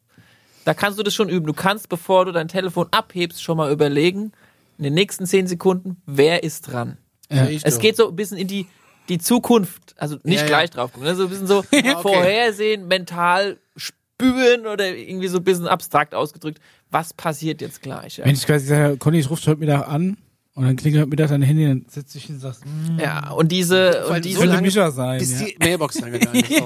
[0.65, 1.47] Da kannst du das schon üben.
[1.47, 4.33] Du kannst, bevor du dein Telefon abhebst, schon mal überlegen,
[4.79, 6.99] in den nächsten zehn Sekunden, wer ist dran?
[7.31, 7.47] Ja.
[7.47, 7.81] Es doch.
[7.81, 8.67] geht so ein bisschen in die,
[9.09, 10.47] die Zukunft, also nicht Ja, ja.
[10.47, 11.17] gleich drauf gucken, ne?
[11.17, 11.95] so ein bisschen so okay.
[12.03, 16.61] vorhersehen, mental spüren oder irgendwie so ein bisschen abstrakt ausgedrückt,
[16.91, 18.19] was passiert jetzt gleich.
[18.19, 20.17] Ja, Wenn ich quasi sage, Conny, ich rufe heute Mittag an
[20.55, 23.31] und dann klingelt heute Mittag dein Handy, dann setze ich hin und sagst, hm, ja
[23.31, 25.19] und diese, und diese so lange, Mischer sein.
[25.19, 25.47] bis Ja.
[25.47, 26.51] die Mailbox rangegangen ist.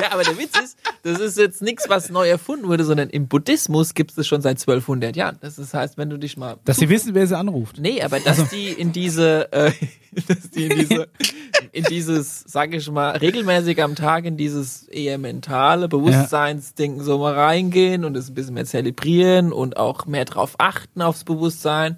[0.00, 3.28] Ja, aber der Witz ist, das ist jetzt nichts, was neu erfunden wurde, sondern im
[3.28, 5.38] Buddhismus gibt es das schon seit 1200 Jahren.
[5.40, 7.78] Das ist, heißt, wenn du dich mal Dass sie wissen, wer sie anruft.
[7.78, 9.72] Nee, aber dass die in diese, äh,
[10.28, 11.08] dass die in diese,
[11.72, 17.34] in dieses, sag ich mal, regelmäßig am Tag in dieses eher mentale Bewusstseinsding so mal
[17.34, 21.96] reingehen und es ein bisschen mehr zelebrieren und auch mehr drauf achten aufs Bewusstsein,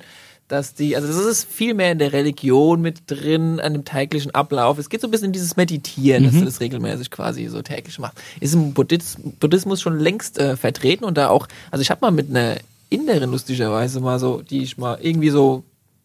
[0.48, 4.34] dass die, also das ist viel mehr in der Religion mit drin, an dem täglichen
[4.34, 4.78] Ablauf.
[4.78, 7.98] Es geht so ein bisschen in dieses Meditieren, dass du das regelmäßig quasi so täglich
[7.98, 8.18] machst.
[8.40, 12.11] Ist im Buddhis Buddhismus schon längst äh, vertreten und da auch, also ich habe mal
[12.11, 12.56] mit einer
[12.88, 15.64] Inderin lustigerweise mal so, die ich mal irgendwie so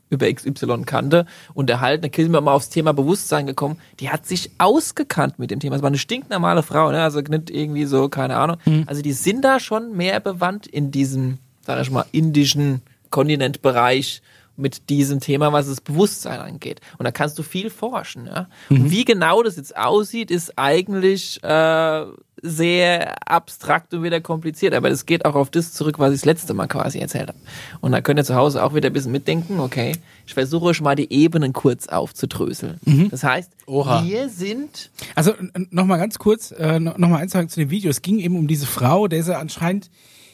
[0.09, 2.03] über XY kannte, unterhalten.
[2.03, 3.77] Da sind wir mal aufs Thema Bewusstsein gekommen.
[3.99, 5.77] Die hat sich ausgekannt mit dem Thema.
[5.77, 7.01] Es war eine stinknormale Frau, ne?
[7.01, 8.57] also nicht irgendwie so, keine Ahnung.
[8.85, 12.81] Also die sind da schon mehr bewandt in diesem, sag ich mal, indischen
[13.13, 14.21] Kontinentbereich
[14.55, 16.79] mit diesem Thema, was das Bewusstsein angeht.
[16.97, 18.27] Und da kannst du viel forschen.
[18.27, 18.47] Ja?
[18.69, 22.05] Und wie genau das jetzt aussieht, ist eigentlich äh,
[22.43, 24.75] sehr abstrakt und wieder kompliziert.
[24.75, 27.39] Aber das geht auch auf das zurück, was ich das letzte Mal quasi erzählt habe.
[27.81, 29.59] Und da könnt ihr zu Hause auch wieder ein bisschen mitdenken.
[29.59, 29.93] Okay,
[30.27, 32.79] ich versuche euch mal die Ebenen kurz aufzudröseln.
[33.09, 34.03] Das heißt, Oha.
[34.05, 35.33] wir sind Also
[35.71, 37.89] nochmal ganz kurz, äh, nochmal eins sagen zu dem Video.
[37.89, 39.89] Es ging eben um diese Frau, der sie anscheinend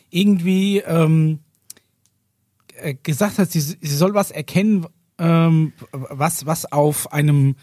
[0.10, 1.49] irgendwie ähm, äh,
[3.04, 4.86] gesagt hat, sie, sie soll was erkennen,
[5.18, 7.56] ähm, was, was auf einem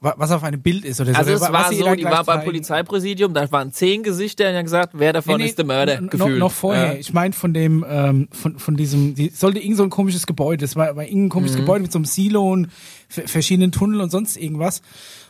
[0.00, 1.18] wa- was auf einem Bild ist oder so.
[1.18, 2.44] Also es was war so, die war beim.
[2.44, 5.96] Polizeipräsidium, da waren zehn Gesichter und haben gesagt, wer davon Nee, nee, ist der Mörder?
[5.98, 6.38] n- Gefühlt.
[6.38, 6.94] Noch, vorher.
[6.94, 6.98] Ja.
[6.98, 10.64] Ich meine von dem, ähm, von, von diesem, die sollte irgend so ein komisches Gebäude.
[10.64, 11.60] Es war, war irgendein komisches Mhm.
[11.60, 12.68] Gebäude mit so einem Silo und
[13.08, 14.82] verschiedenen Tunneln und sonst irgendwas.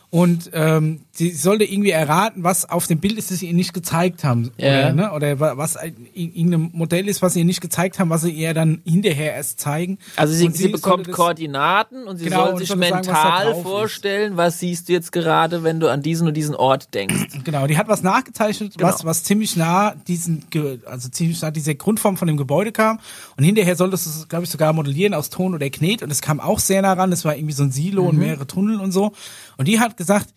[0.09, 3.71] Und ähm, sie sollte irgendwie erraten, was auf dem Bild ist, das sie ihr nicht
[3.73, 4.49] gezeigt haben.
[4.57, 4.87] Ja.
[4.87, 5.11] Oder, ne?
[5.11, 8.31] oder wa- was ein- irgendein Modell ist, was sie ihr nicht gezeigt haben, was sie
[8.31, 9.99] ihr dann hinterher erst zeigen.
[10.15, 13.05] Also sie, Und sie, bekommt das- Koordinaten und sie Genau, soll sich soll sagen, was
[13.07, 13.63] mental drauf ist.
[13.63, 17.13] vorstellen, was siehst du jetzt gerade, wenn du an diesen und diesen Ort denkst.
[17.43, 18.89] Genau, die hat was nachgezeichnet, Genau.
[18.89, 20.43] was, was ziemlich nah diesen,
[20.85, 22.99] also ziemlich nah dieser Grundform von dem Gebäude kam.
[23.37, 26.01] Und hinterher solltest du es, glaube ich, sogar modellieren aus Ton oder Knet.
[26.01, 27.11] Und es kam auch sehr nah ran.
[27.11, 28.09] Es war irgendwie so ein Silo Mhm.
[28.09, 29.11] und mehrere Tunnel und so.
[29.57, 30.29] Und die hat gesagt,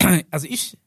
[0.30, 0.78] also ich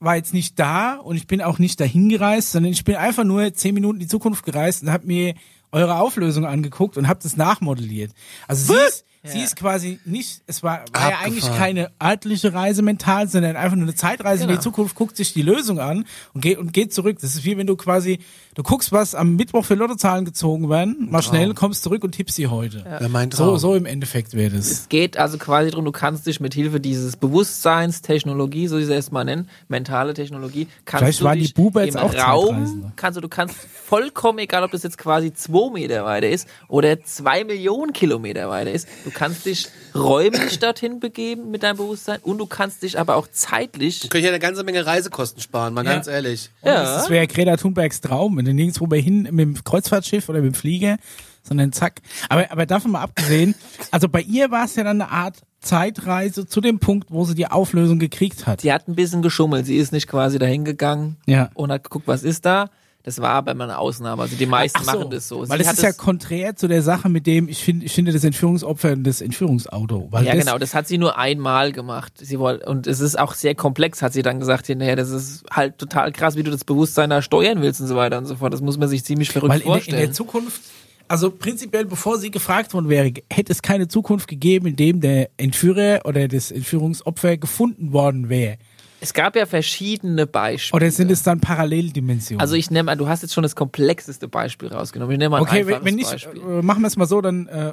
[0.00, 3.24] war jetzt nicht da und ich bin auch nicht dahin gereist, sondern ich bin einfach
[3.24, 5.34] nur zehn Minuten in die Zukunft gereist und habe mir
[5.72, 8.12] eure Auflösung angeguckt und habe das nachmodelliert.
[8.46, 12.82] Also sie ist, sie ist quasi nicht, es war, war ja eigentlich keine örtliche Reise
[12.82, 14.60] mental, sondern einfach nur eine Zeitreise in Genau.
[14.60, 16.04] die Zukunft, guckt sich die Lösung an
[16.34, 17.18] und geht und geht zurück.
[17.20, 18.18] Das ist wie wenn du quasi,
[18.54, 22.36] du guckst, was am Mittwoch für Lottozahlen gezogen werden, mal schnell, kommst zurück und tippst
[22.36, 22.84] sie heute.
[23.00, 23.58] Ja, mein So, Traum.
[23.58, 24.70] so im Endeffekt wäre das.
[24.70, 28.94] Es geht also quasi darum, du kannst dich mit Hilfe dieses Bewusstseinstechnologie, so wie sie
[28.94, 32.92] es mal nennen, mentale Technologie, kannst Vielleicht du waren die dich Buberts im auch Raum,
[32.96, 33.54] kannst du, du kannst
[33.84, 38.70] vollkommen, egal ob das jetzt quasi zwei Meter weiter ist oder zwei Millionen Kilometer weiter
[38.72, 43.16] ist, du kannst dich räumlich dorthin begeben mit deinem Bewusstsein und du kannst dich aber
[43.16, 45.92] auch zeitlich Könnte ich ja eine ganze Menge Reisekosten sparen, mal Ja.
[45.92, 46.50] ganz ehrlich.
[46.64, 46.82] Ja.
[46.82, 50.52] Das wäre Greta Thunbergs Traum, wenn du nirgendwo mehr hin mit dem Kreuzfahrtschiff oder mit
[50.52, 50.96] dem Flieger,
[51.42, 52.00] sondern zack.
[52.28, 53.54] Aber, aber davon mal abgesehen,
[53.90, 57.34] also bei ihr war es ja dann eine Art Zeitreise zu dem Punkt, wo sie
[57.34, 58.60] die Auflösung gekriegt hat.
[58.60, 59.64] Sie hat ein bisschen geschummelt.
[59.66, 61.50] Sie ist nicht quasi dahin gegangen Ja.
[61.54, 62.68] und hat geguckt, was ist da.
[63.04, 64.22] Das war aber immer eine Ausnahme.
[64.22, 65.40] Also die meisten so, machen das so.
[65.40, 67.92] Weil Sie das hat ist ja konträr zu der Sache mit dem, ich finde, ich
[67.92, 70.08] finde das Entführungsopfer und das Entführungsauto.
[70.10, 72.14] Weil ja, das, genau, das hat sie nur einmal gemacht.
[72.16, 74.96] Sie wollte, und es ist auch sehr komplex, hat sie dann gesagt hinterher.
[74.96, 78.16] Das ist halt total krass, wie du das Bewusstsein da steuern willst und so weiter
[78.16, 78.54] und so fort.
[78.54, 80.00] Das muss man sich ziemlich verrückt Weil in der, in vorstellen.
[80.00, 80.62] der Zukunft,
[81.06, 85.28] also prinzipiell, bevor sie gefragt worden wäre, hätte es keine Zukunft gegeben, in dem der
[85.36, 88.56] Entführer oder das Entführungsopfer gefunden worden wäre.
[89.00, 90.76] Es gab ja verschiedene Beispiele.
[90.76, 92.40] Oder sind es dann Paralleldimensionen?
[92.40, 95.12] also ich nehme an, du hast jetzt schon das komplexeste Beispiel rausgenommen.
[95.12, 96.40] Ich nehme mal ein Okay, wenn, einfaches wenn nicht, Beispiel.
[96.40, 97.72] äh, machen wir es mal so, dann äh,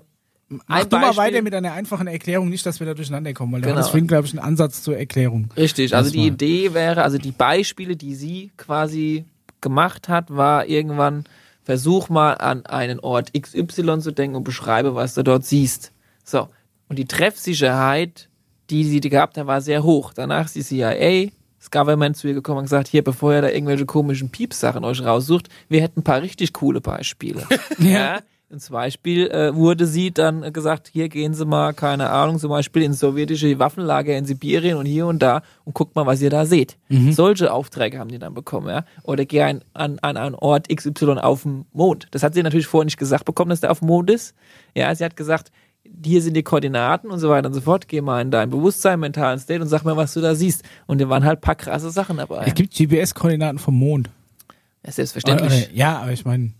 [0.50, 3.34] mach Ein du mal Beispiel- weiter mit einer einfachen Erklärung, nicht, dass wir da durcheinander
[3.34, 3.76] kommen, weil Genau.
[3.78, 5.50] hat deswegen, glaube ich, einen Ansatz zur Erklärung.
[5.56, 6.28] Richtig, also die.
[6.28, 9.24] Idee wäre, also die Beispiele, die sie quasi
[9.62, 11.24] gemacht hat, war irgendwann,
[11.64, 15.92] versuch mal an einen Ort XY zu denken und beschreibe, was du dort siehst.
[16.24, 16.48] So.
[16.90, 18.28] Und die Treffsicherheit,
[18.72, 20.14] die sie gehabt hat, war sehr hoch.
[20.14, 23.50] Danach ist die CIA, das Government zu ihr gekommen und gesagt, hier, bevor ihr da
[23.50, 27.44] irgendwelche komischen Piepsachen euch raussucht, wir hätten ein paar richtig coole Beispiele.
[27.78, 28.20] ja.
[28.58, 32.82] Zum Beispiel äh, wurde sie dann gesagt, hier gehen Sie mal, keine Ahnung, zum Beispiel
[32.82, 36.46] ins sowjetische Waffenlager in Sibirien und hier und da und guckt mal, was ihr da
[36.46, 36.78] seht.
[37.14, 38.84] Solche Aufträge haben die dann bekommen, ja.
[39.04, 42.08] Oder geh ein, an, an einen Ort XY auf dem Mond.
[42.12, 44.36] Das hat sie natürlich vorher nicht gesagt bekommen, dass der auf dem Mond ist.
[44.76, 45.52] Ja, sie hat gesagt,
[46.04, 47.88] hier sind die Koordinaten und so weiter und so fort.
[47.88, 50.64] Geh mal in dein Bewusstsein, mentalen State und sag mir, was du da siehst.
[50.88, 52.46] Und da waren halt ein paar krasse Sachen dabei.
[52.48, 54.10] Es gibt GPS-Koordinaten vom Mond.
[54.86, 55.70] Ja, selbstverständlich.
[55.74, 56.54] Ja, aber ich meine,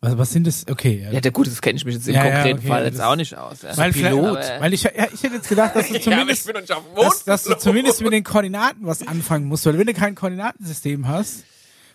[0.00, 0.66] was, was sind das?
[0.68, 1.02] Okay.
[1.04, 1.10] Ja.
[1.12, 3.00] Ja, der, gut, das kenne ich mich jetzt im Ja, ja, konkreten okay, Fall jetzt
[3.00, 3.62] auch nicht aus.
[3.62, 3.76] Ja.
[3.76, 4.38] weil, Pilot.
[4.60, 6.48] Weil ich, ja, ich hätte jetzt gedacht, dass du zumindest,
[6.96, 11.08] dass, dass du zumindest mit den Koordinaten was anfangen musst, weil wenn du kein Koordinatensystem
[11.08, 11.44] hast,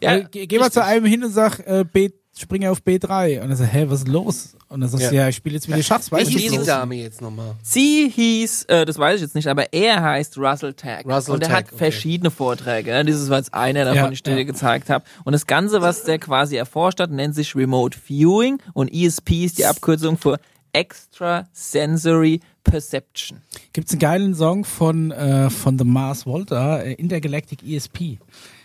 [0.01, 3.41] Ja, weil, geh, geh mal zu einem hin und sag, äh, B, springe auf B3
[3.41, 4.55] und dann sag, hä, was ist los?
[4.67, 5.23] Und sagst du, Ja.
[5.23, 6.65] ja, ich spiele jetzt wieder Schachs, weißt Wie hieß die.
[6.65, 7.53] Dame jetzt nochmal?
[7.61, 11.05] Sie hieß, äh, das weiß ich jetzt nicht, aber er heißt Russell Tagg.
[11.05, 11.77] Russell und er hat okay.
[11.77, 12.91] verschiedene Vorträge.
[12.91, 13.05] Ne?
[13.05, 14.43] Dieses war jetzt einer davon, Ja, den ich dir ja.
[14.43, 15.05] gezeigt habe.
[15.25, 19.59] Und das Ganze, was der quasi erforscht hat, nennt sich Remote Viewing und ESP ist
[19.59, 20.39] die Abkürzung für
[20.71, 23.41] Extra Sensory Perception.
[23.73, 28.17] Gibt's einen geilen Song von, äh, von The Mars Volta, äh, Intergalactic ESP.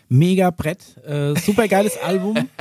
[0.08, 2.48] Mega Brett, äh, super geiles Album.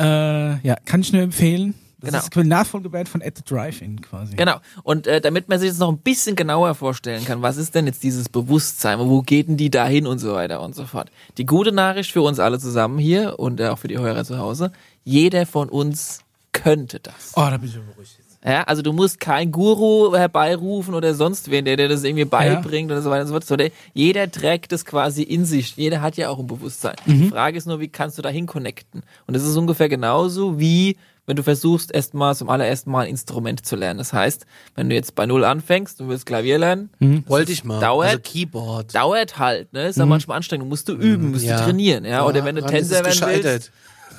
[0.00, 1.74] Äh, ja, kann ich nur empfehlen.
[2.00, 2.22] Das Genau.
[2.22, 4.34] ist die Nachfolgeband von At the Drive-In quasi.
[4.34, 4.56] Genau.
[4.84, 7.86] Und äh, damit man sich das noch ein bisschen genauer vorstellen kann, was ist denn
[7.86, 8.98] jetzt dieses Bewusstsein?
[9.00, 11.10] Wo geht denn die da hin und so weiter und so fort?
[11.36, 14.38] Die gute Nachricht für uns alle zusammen hier und äh, auch für die Hörer zu
[14.38, 14.72] Hause,
[15.04, 16.20] jeder von uns
[16.52, 17.32] könnte das.
[17.36, 18.19] Oh, da bin ich beruhigt.
[18.44, 22.90] Ja, also du musst kein Guru herbeirufen oder sonst wen, der dir das irgendwie beibringt
[22.90, 23.44] oder so weiter und so fort.
[23.44, 25.76] sondern Jeder trägt das quasi in sich.
[25.76, 26.94] Jeder hat ja auch ein Bewusstsein.
[27.06, 29.02] Die Frage ist nur, wie kannst du dahin connecten?
[29.26, 33.64] Und das ist ungefähr genauso wie wenn du versuchst, erstmal zum allerersten Mal ein Instrument
[33.64, 33.98] zu lernen.
[33.98, 36.90] Das heißt, wenn du jetzt bei Null anfängst, du willst Klavier lernen,
[37.26, 37.78] Wollte ich mal.
[37.78, 38.92] Dauert- Also Keyboard.
[38.96, 39.86] dauert halt, ne?
[39.86, 40.64] Ist ja manchmal anstrengend.
[40.64, 41.58] Du musst du üben, musst Ja.
[41.58, 42.26] du trainieren, ja.
[42.26, 43.70] Oder wenn du Tänzer werden willst.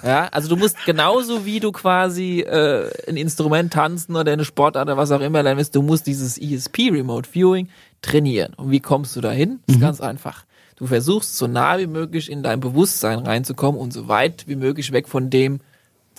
[0.04, 4.88] Ja, also du musst genauso wie du quasi äh, ein Instrument tanzen oder eine Sportart
[4.88, 7.70] oder was auch immer lernen willst, du musst dieses ESP Remote Viewing
[8.02, 8.54] trainieren.
[8.56, 9.60] Und wie kommst du dahin?
[9.68, 10.45] Ist ganz einfach.
[10.76, 14.91] Du versuchst so nah wie möglich in dein Bewusstsein reinzukommen und so weit wie möglich
[14.91, 15.60] weg von dem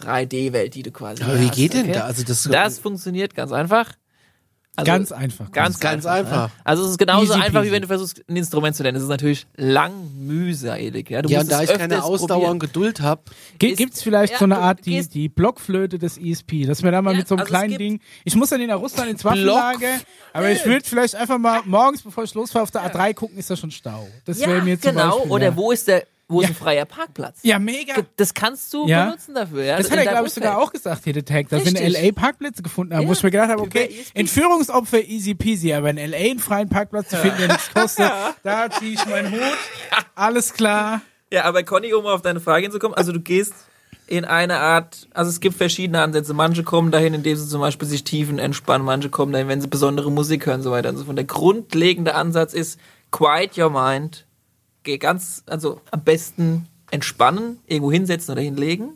[0.01, 1.93] 3D-Welt, die du quasi Aber wie hast, geht denn okay?
[1.95, 2.05] da?
[2.05, 3.93] Also das, Das funktioniert ganz einfach.
[4.75, 5.53] Also, Ganz einfach.
[5.53, 6.49] Ganz, Ganz einfach.
[6.65, 8.97] Also es ist genauso Easy einfach, wie wenn du versuchst, ein Instrument zu lernen.
[8.97, 11.11] Es ist natürlich lang, mühselig.
[11.11, 12.59] Ja, du Ja, musst und da es ich keine öfters Ausdauer und probieren.
[12.61, 13.21] Geduld habe,
[13.59, 16.91] Ge ist- gibt's vielleicht ja, so eine Art, die, die Blockflöte des ESP, dass wir
[16.91, 18.69] da mal Ja, mit so einem also es kleinen gibt- Ding, ich muss dann in
[18.69, 20.01] der Russland ins Waffenlager,
[20.33, 23.51] aber ich würde vielleicht einfach mal morgens, bevor ich losfahre, auf der A3 gucken, ist
[23.51, 24.09] da schon Stau.
[24.25, 25.17] Das Ja, wäre mir zum genau.
[25.17, 25.57] Beispiel, Oder ja.
[25.57, 26.53] wo ist der, wo ist Ja.
[26.53, 27.41] ein freier Parkplatz?
[27.43, 27.95] Ja, mega.
[28.17, 29.05] Das kannst du Ja.
[29.07, 29.65] benutzen dafür.
[29.65, 29.77] Ja?
[29.77, 31.71] Das hat In er, deinem glaube ich, sogar auch gesagt, hier der Tag, dass wir
[31.71, 31.77] in.
[31.95, 32.13] L.A.
[32.13, 33.91] Parkplätze gefunden haben, wo Ja, ich mir gedacht habe, okay.
[34.15, 36.17] Entführungsopfer easy peasy, aber in L.A.
[36.31, 38.11] einen freien Parkplatz zu finden, der nichts kostet,
[38.43, 39.41] da ziehe ich meinen Hut,
[40.15, 41.03] alles klar.
[41.31, 43.55] Ja, aber Conny, um auf deine Frage hinzukommen, also du gehst
[44.07, 46.35] in eine Art, also es gibt verschiedene Ansätze.
[46.35, 49.69] Manche kommen dahin, indem sie zum Beispiel sich tiefen entspannen, manche kommen dahin, wenn sie
[49.69, 51.17] besondere Musik hören und so weiter und so fort.
[51.17, 52.79] Der grundlegende Ansatz ist
[53.11, 54.27] quiet your mind.
[54.83, 58.91] Geh ganz, also am besten entspannen, irgendwo hinsetzen oder hinlegen,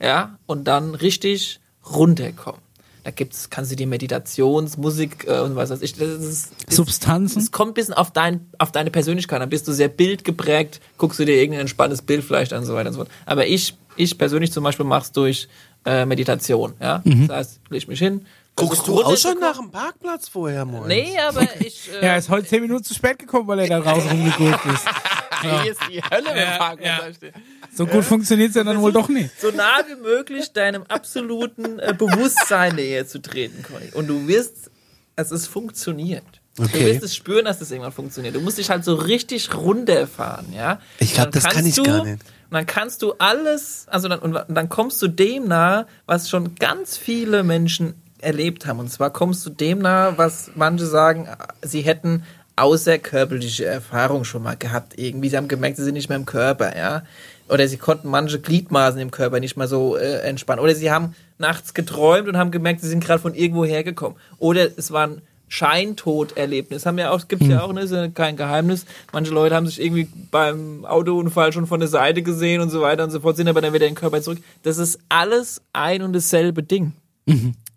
[0.00, 2.60] ja, und dann richtig runterkommen.
[3.04, 5.94] Da gibt's, kannst du dir Meditationsmusik äh, und was weiß ich.
[5.94, 7.38] Das ist, Substanzen?
[7.40, 9.48] es kommt ein bisschen auf, dein, auf deine Persönlichkeit an.
[9.48, 12.88] Bist du sehr bildgeprägt, guckst du dir irgendein entspanntes Bild vielleicht an und so weiter
[12.88, 13.10] und so fort.
[13.24, 15.48] Aber ich, ich persönlich zum Beispiel mach's durch
[15.84, 16.74] äh, Meditation.
[16.80, 17.02] Ja?
[17.04, 18.26] Das heißt, leg mich hin.
[18.56, 20.88] guckst du auch schon nach dem Parkplatz vorher, moin?
[20.88, 21.88] Nee, aber ich.
[21.92, 24.66] Äh, Ja, er ist heute zehn Minuten zu spät gekommen, weil er da draußen rumgeguckt
[24.66, 24.84] ist.
[25.42, 27.06] hier ist die Hölle, wenn Ja, Parkplatz ja.
[27.06, 27.34] da steht.
[27.74, 29.38] So gut funktioniert's ja dann wohl doch nicht.
[29.40, 33.90] so nah wie möglich deinem absoluten äh, Bewusstsein näher zu treten, Conny.
[33.92, 34.70] Und du wirst,
[35.16, 36.24] es ist funktioniert.
[36.56, 36.86] Du Okay.
[36.86, 38.34] wirst es spüren, dass das irgendwann funktioniert.
[38.34, 40.80] Du musst dich halt so richtig runterfahren, ja.
[40.98, 42.22] Ich glaub, Und dann das kann kannst ich du, gar nicht.
[42.48, 46.54] Und dann kannst du alles, also dann, und dann kommst du dem nahe, was schon
[46.54, 48.78] ganz viele Menschen erlebt haben.
[48.78, 51.28] Und zwar kommst du dem nahe, was manche sagen,
[51.62, 52.22] sie hätten
[52.56, 54.98] außerkörperliche Erfahrung schon mal gehabt.
[54.98, 57.02] Irgendwie, sie haben gemerkt, sie sind nicht mehr im Körper, ja.
[57.48, 60.64] Oder sie konnten manche Gliedmaßen im Körper nicht mehr so äh, entspannen.
[60.64, 64.18] Oder sie haben nachts geträumt und haben gemerkt, sie sind gerade von irgendwo hergekommen.
[64.38, 66.86] Oder es waren Scheintoderlebnis.
[66.86, 68.84] Haben ja auch, gibt's ja auch, ne, ist ja kein Geheimnis.
[69.12, 73.04] Manche Leute haben sich irgendwie beim Autounfall schon von der Seite gesehen und so weiter
[73.04, 74.38] und so fort, sind aber dann wieder in den Körper zurück.
[74.64, 76.92] Das ist alles ein und dasselbe Ding.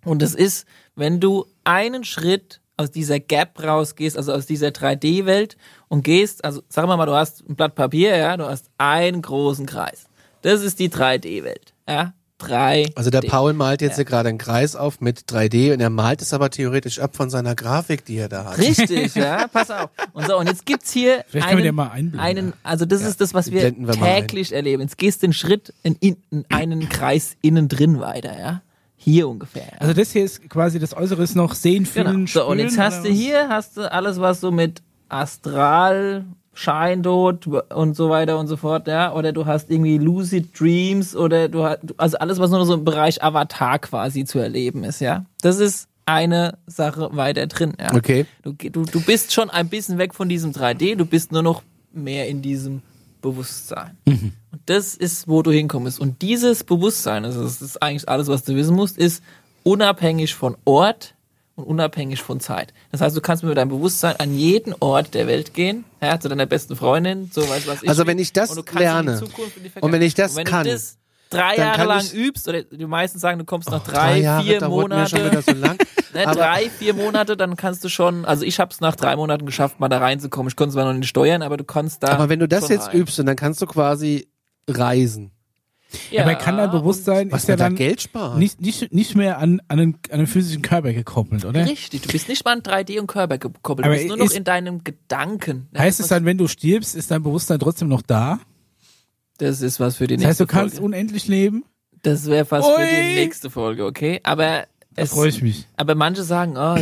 [0.05, 0.65] Und das ist,
[0.95, 5.57] wenn du einen Schritt aus dieser Gap rausgehst, also aus dieser 3D-Welt
[5.89, 9.21] und gehst, also sagen wir mal, du hast ein Blatt Papier, ja, du hast einen
[9.21, 10.05] großen Kreis.
[10.41, 12.13] Das ist die 3D-Welt, ja.
[12.39, 12.93] 3D.
[12.95, 16.21] Also der Paul malt jetzt hier gerade einen Kreis auf mit 3D und er malt
[16.21, 18.57] es aber theoretisch ab von seiner Grafik, die er da hat.
[18.57, 19.89] Richtig, ja, pass auf.
[20.13, 22.85] Und so, und jetzt gibt's hier Vielleicht können wir den einen, mal einblenden, einen also
[22.85, 24.81] das ist das, was wir, wir täglich erleben.
[24.83, 28.61] Jetzt gehst du den Schritt in, in, in einen Kreis innen drin weiter, ja.
[29.01, 29.63] Hier ungefähr.
[29.79, 32.27] Also das hier ist quasi das Äußere ist noch sehen, fühlen, Genau.
[32.27, 33.17] So, und spüren, jetzt hast du was?
[33.17, 38.87] hier, hast du alles, was so mit Astral, Scheindot und so weiter und so fort,
[38.89, 39.13] ja.
[39.13, 42.83] Oder du hast irgendwie Lucid Dreams oder du hast, also alles, was nur so im
[42.83, 45.23] Bereich Avatar quasi zu erleben ist, ja.
[45.41, 47.93] Das ist eine Sache weiter drin, ja.
[47.95, 48.25] Okay.
[48.43, 51.63] Du, du, du bist schon ein bisschen weg von diesem 3D, du bist nur noch
[51.93, 52.81] mehr in diesem
[53.21, 53.97] Bewusstsein.
[54.05, 55.99] Und das ist, wo du hinkommst.
[55.99, 59.23] Und dieses Bewusstsein, also das ist eigentlich alles, was du wissen musst, ist
[59.63, 61.15] unabhängig von Ort
[61.55, 62.73] und unabhängig von Zeit.
[62.91, 66.29] Das heißt, du kannst mit deinem Bewusstsein an jeden Ort der Welt gehen, ja, zu
[66.29, 67.89] deiner besten Freundin, so weiß was ich.
[67.89, 70.71] Also wenn ich das Und lerne die und wenn ich das kann, und wenn du
[70.71, 70.97] das
[71.29, 74.43] drei dann Jahre lang übst, oder die meisten sagen, du kommst nach Oh, drei, Jahre
[74.43, 75.77] vier mir Monate, so lang.
[76.11, 79.45] Ne, drei, vier Monate, dann kannst du schon, also ich habe es nach drei Monaten
[79.45, 80.49] geschafft, mal da reinzukommen.
[80.49, 82.07] Ich konnte zwar noch nicht steuern, aber du kannst da.
[82.07, 82.95] Aber wenn du das jetzt rein.
[82.97, 84.27] übst, und dann kannst du quasi
[84.67, 85.31] reisen.
[86.11, 88.37] Ja, aber kann dein Bewusstsein Was ist da dann Geld sparen.
[88.37, 91.65] nicht, nicht, nicht mehr an, an, einen, an einen physischen Körper gekoppelt, oder?
[91.65, 94.31] Richtig, du bist nicht mal an 3D und Körper gekoppelt, Aber du bist nur noch
[94.31, 95.67] in deinem Gedanken.
[95.73, 98.39] Ja, Heißt es dann, wenn du stirbst, ist dein Bewusstsein trotzdem noch da?
[99.39, 100.85] Das ist was für die Das heißt, nächste du kannst Folge.
[100.85, 101.65] unendlich leben?
[102.03, 102.87] Das wäre fast für Ui.
[102.87, 104.19] die nächste Folge, okay?
[104.23, 104.65] Aber
[104.95, 105.67] Da es, freue ich mich.
[105.75, 106.77] aber manche sagen, oh,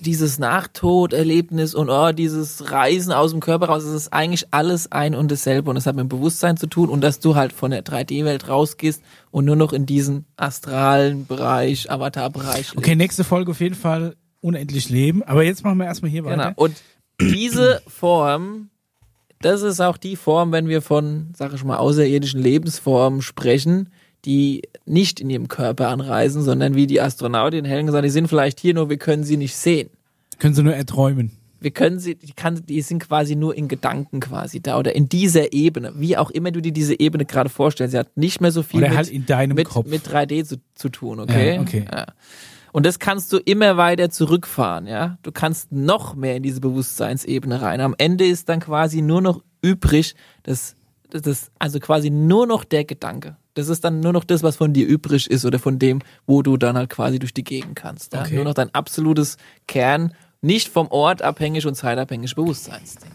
[0.00, 5.14] dieses Nachtoderlebnis und oh, dieses Reisen aus dem Körper raus, das ist eigentlich alles ein
[5.14, 7.70] und dasselbe und das hat mit dem Bewusstsein zu tun und dass du halt von
[7.70, 13.60] der 3D-Welt rausgehst und nur noch in diesen astralen Bereich, Avatar-Bereich Okay, nächste Folge auf
[13.60, 15.22] jeden Fall unendlich leben.
[15.22, 16.36] Aber jetzt machen wir erstmal hier Genau.
[16.36, 16.52] weiter.
[16.56, 16.76] Und
[17.20, 18.70] diese Form,
[19.40, 23.90] das ist auch die Form, wenn wir von, sag ich mal, außerirdischen Lebensformen sprechen,
[24.24, 28.60] die nicht in ihrem Körper anreisen, sondern wie die Astronautin Helen gesagt, die sind vielleicht
[28.60, 29.90] hier, nur wir können sie nicht sehen.
[30.38, 31.32] Können sie nur erträumen.
[31.60, 35.08] Wir können sie, die, kann, die sind quasi nur in Gedanken quasi da oder in
[35.08, 37.92] dieser Ebene, wie auch immer du dir diese Ebene gerade vorstellst.
[37.92, 39.88] Sie hat nicht mehr so viel Oder mit, halt in deinem mit, Kopf.
[39.88, 41.56] mit 3D zu, zu tun, okay?
[41.56, 41.84] Ja, okay.
[41.90, 42.06] Ja.
[42.72, 45.18] Und das kannst du immer weiter zurückfahren, ja.
[45.22, 47.80] Du kannst noch mehr in diese Bewusstseinsebene rein.
[47.80, 50.74] Am Ende ist dann quasi nur noch übrig das
[51.10, 53.36] das also quasi nur noch der Gedanke.
[53.54, 56.42] Das ist dann nur noch das, was von dir übrig ist oder von dem, wo
[56.42, 58.12] du dann halt quasi durch die Gegend kannst.
[58.12, 58.20] Ja?
[58.20, 58.36] Okay.
[58.36, 63.10] Nur noch dein absolutes Kern, nicht vom Ort abhängig und zeitabhängig Bewusstseinsding.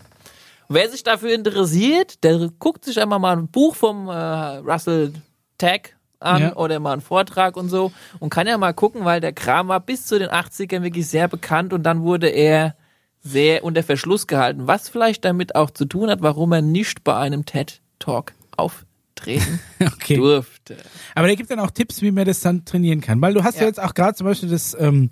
[0.68, 5.14] Und wer sich dafür interessiert, der guckt sich einmal mal ein Buch vom äh, Russell
[5.58, 6.56] Tag an Ja.
[6.56, 9.80] oder mal einen Vortrag und so und kann ja mal gucken, weil der Kram war
[9.80, 12.76] bis zu den 80ern wirklich sehr bekannt und dann wurde er
[13.22, 17.16] sehr unter Verschluss gehalten, was vielleicht damit auch zu tun hat, warum er nicht bei
[17.16, 20.18] einem TED Talk auftreten Okay.
[20.18, 20.76] durfte.
[21.16, 23.22] Aber der gibt dann auch Tipps, wie man das dann trainieren kann.
[23.22, 23.68] Weil du hast ja, Ja.
[23.68, 25.10] jetzt auch gerade zum Beispiel das ähm,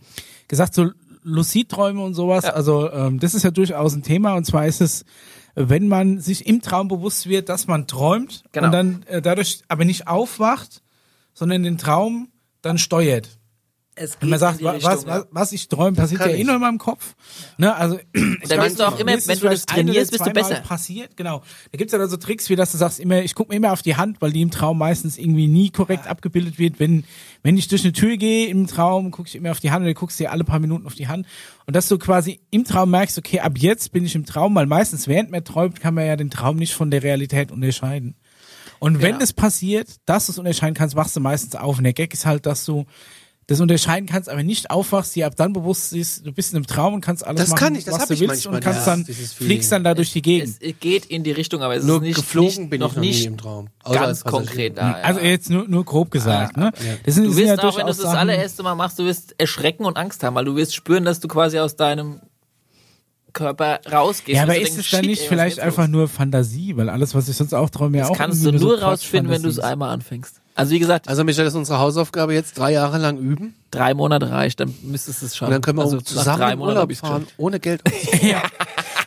[0.49, 0.89] gesagt, so
[1.24, 2.43] Lucid-Träume und sowas.
[2.45, 2.49] Ja.
[2.51, 4.34] Also ähm, das ist ja durchaus ein Thema.
[4.34, 5.05] Und zwar ist es,
[5.55, 8.66] wenn man sich im Traum bewusst wird, dass man träumt Genau.
[8.68, 10.82] und dann äh, dadurch aber nicht aufwacht,
[11.34, 12.29] sondern den Traum
[12.61, 13.29] dann steuert.
[13.93, 16.61] Es Und man sagt, wa- was, was, was ich träume, passiert ja eh nur in
[16.61, 17.13] meinem Kopf.
[17.57, 20.25] Ne, also ich Da weiß bist du auch immer, wenn du das oder trainierst, bist
[20.25, 20.55] du besser.
[20.61, 21.43] passiert, genau.
[21.73, 23.73] Da gibt's ja dann so Tricks, wie dass du sagst, immer, ich gucke mir immer
[23.73, 26.79] auf die Hand, weil die im Traum meistens irgendwie nie korrekt abgebildet wird.
[26.79, 27.03] Wenn,
[27.43, 29.88] wenn ich durch eine Tür gehe im Traum, gucke ich immer auf die Hand und
[29.88, 31.27] dann guckst dir alle paar Minuten auf die Hand.
[31.67, 34.67] Und dass du quasi im Traum merkst, okay, ab jetzt bin ich im Traum, weil
[34.67, 38.15] meistens während man träumt, kann man ja den Traum nicht von der Realität unterscheiden.
[38.84, 39.19] Und wenn Genau.
[39.19, 41.77] das passiert, dass du es unterscheiden kannst, wachst du meistens auf.
[41.77, 42.86] Und der Gag ist halt, dass du
[43.45, 46.65] das unterscheiden kannst, aber nicht aufwachst, dir ab dann bewusst ist, du bist in einem
[46.67, 48.63] Traum und kannst alles Das machen, kann ich, das was du ich willst manchmal, und
[48.63, 50.55] kannst ja, dann, fliegst dann da durch die Gegend.
[50.59, 52.95] Es geht in die Richtung, aber es Nur ist nicht, geflogen nicht, bin noch ich
[52.95, 53.67] noch nie nicht im Traum.
[53.84, 54.97] Außer ganz konkret da.
[54.97, 55.03] Ja.
[55.03, 56.71] Also jetzt nur, nur grob gesagt, ne?
[56.71, 59.05] Das sind, Du das sind wirst ja auch, wenn du das allererste Mal machst, du
[59.05, 62.21] wirst erschrecken und Angst haben, weil du wirst spüren, dass du quasi aus deinem
[63.34, 64.36] Körper rausgehst.
[64.36, 65.73] Ja, aber ist denkst, es dann nicht ey, vielleicht geht los?
[65.73, 68.51] einfach nur Fantasie, weil alles, was ich sonst auch träume, ja Das auch kannst du
[68.51, 70.41] nur so rausfinden, wenn du es einmal anfängst.
[70.53, 73.55] Also wie gesagt, Also Michael, das ist unsere Hausaufgabe jetzt drei Jahre lang üben.
[73.71, 75.47] drei Monate reicht, dann müsstest du es schaffen.
[75.47, 77.82] Und dann können wir also zusammen drei in Monaten Urlaub fahren, ohne Geld.
[78.21, 78.43] ja.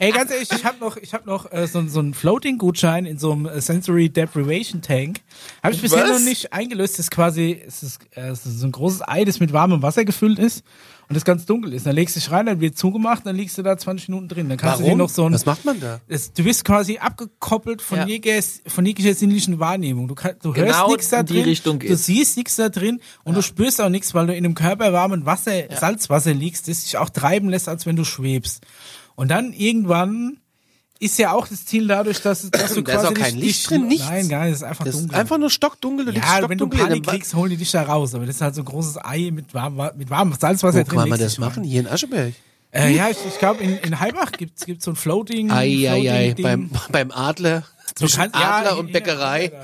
[0.00, 3.18] Ey, ganz ehrlich, ich habe noch, ich hab noch äh, so, so einen Floating-Gutschein in
[3.18, 5.20] so einem äh, Sensory Deprivation Tank.
[5.62, 6.10] Habe ich bisher Was?
[6.18, 6.94] noch nicht eingelöst.
[6.94, 9.82] Das ist quasi, es ist, äh, es ist so ein großes Ei, das mit warmem
[9.82, 10.64] Wasser gefüllt ist
[11.08, 11.86] und das ganz dunkel ist.
[11.86, 14.48] Dann legst du dich rein, dann wird zugemacht, dann liegst du da 20 Minuten drin.
[14.48, 14.98] Dann kannst du dir Warum?
[14.98, 16.00] noch so ein Was macht man da?
[16.08, 18.06] es, du bist quasi abgekoppelt von, Ja.
[18.06, 20.08] jeger, von jeglicher sinnlichen Wahrnehmung.
[20.08, 22.06] Du, kann, du Genau hörst nichts da drin, Richtung du geht's.
[22.06, 25.52] siehst nichts da drin und du spürst auch nichts, weil du in einem körperwarmen Wasser,
[25.78, 28.64] Salzwasser liegst, das dich auch treiben lässt, als wenn du schwebst.
[29.16, 30.38] Und dann irgendwann
[31.00, 33.42] ist ja auch das Ziel dadurch, dass, dass du Da ist quasi auch kein dich-
[33.44, 34.06] Licht drin, nichts.
[34.06, 35.18] Nein, gar nicht, das ist einfach Das ist dunkel.
[35.18, 36.06] einfach nur stockdunkel.
[36.06, 38.14] Du liegst ja, wenn du stockdunkel Panik kriegst, holen die dich da raus.
[38.14, 40.98] Aber das ist halt so ein großes Ei mit warmem, mit warmem Salzwasser Wo drin.
[41.00, 41.46] kann man das rein.
[41.48, 41.64] machen?
[41.64, 42.34] Hier in Ascheberg.
[42.72, 45.50] Äh, ja, ich, ich glaube, in, in Heilbach gibt's gibt's so ein Floating.
[45.52, 46.34] Ei, ei, ei.
[46.42, 47.62] Beim, beim Adler.
[47.96, 49.44] Du Zwischen kannst- ja, Adler in- und Bäckerei.
[49.44, 49.62] Ja, ja.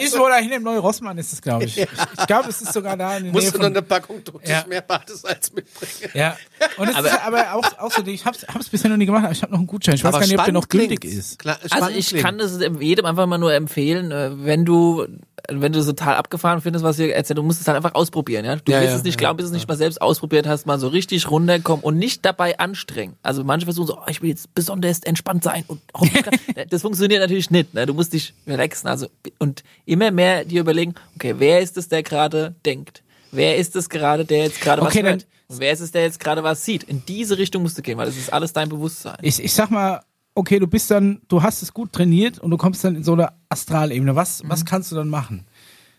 [0.00, 1.76] Ist da hinten im Neu-Rossmann ist es, glaube ich.
[1.84, 1.88] Ich,
[2.20, 4.48] ich glaube, es ist sogar da in der Nähe Musst du noch eine Packung totes
[4.48, 4.64] Ja.
[4.68, 6.10] Meerbadesalz mitbringen.
[6.14, 6.36] Ja.
[6.76, 9.32] Und es ist aber auch, auch so, ich hab's, hab's bisher noch nie gemacht, aber
[9.32, 9.94] ich habe noch einen Gutschein.
[9.94, 11.18] Ich weiß gar nicht, ob der noch gültig klingt's.
[11.18, 11.38] ist.
[11.38, 12.24] Klar, Also ich klingt.
[12.24, 15.06] kann das jedem einfach mal nur empfehlen, äh, wenn du
[15.50, 18.46] wenn du es total abgefahren findest, was ihr erzählt, du musst es halt einfach ausprobieren,
[18.46, 18.56] ja.
[18.56, 20.46] Du Ja, wirst ja, es nicht ja, glauben, bis du es nicht mal selbst ausprobiert
[20.46, 23.16] hast, mal so richtig runterkommen und nicht dabei anstrengen.
[23.22, 25.82] Also manche versuchen so, oh, ich will jetzt besonders entspannt sein und
[26.70, 27.84] das funktioniert natürlich nicht, ne?
[27.84, 29.06] Du musst dich relaxen, also
[29.38, 33.02] und immer mehr dir überlegen, okay, wer ist es, der gerade denkt?
[33.32, 35.26] Wer ist es gerade, der jetzt gerade Okay, was hört?
[35.48, 36.84] Und wer ist es, der jetzt gerade was sieht?
[36.84, 39.16] In diese Richtung musst du gehen, weil das ist alles dein Bewusstsein.
[39.22, 40.00] Ich, ich sag mal,
[40.34, 43.12] okay, du bist dann, du hast es gut trainiert und du kommst dann in so
[43.12, 44.16] eine Astralebene.
[44.16, 44.48] Was, Mhm.
[44.50, 45.46] was kannst du dann machen?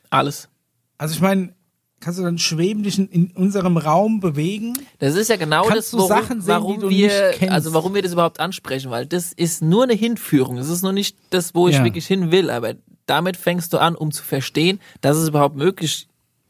[0.09, 0.49] Alles.
[0.97, 1.53] Also ich meine,
[1.99, 4.73] kannst du dann schweben dich in, unserem Raum bewegen?
[4.99, 8.13] Das ist ja genau Kannst das, warum, Sachen sehen, warum wir, also warum wir das
[8.13, 10.55] überhaupt ansprechen, weil das ist nur eine Hinführung.
[10.57, 11.84] Das ist noch nicht das, wo ich Ja.
[11.84, 12.73] wirklich hin will, aber
[13.06, 16.08] damit fängst du an, um zu verstehen, dass es überhaupt möglich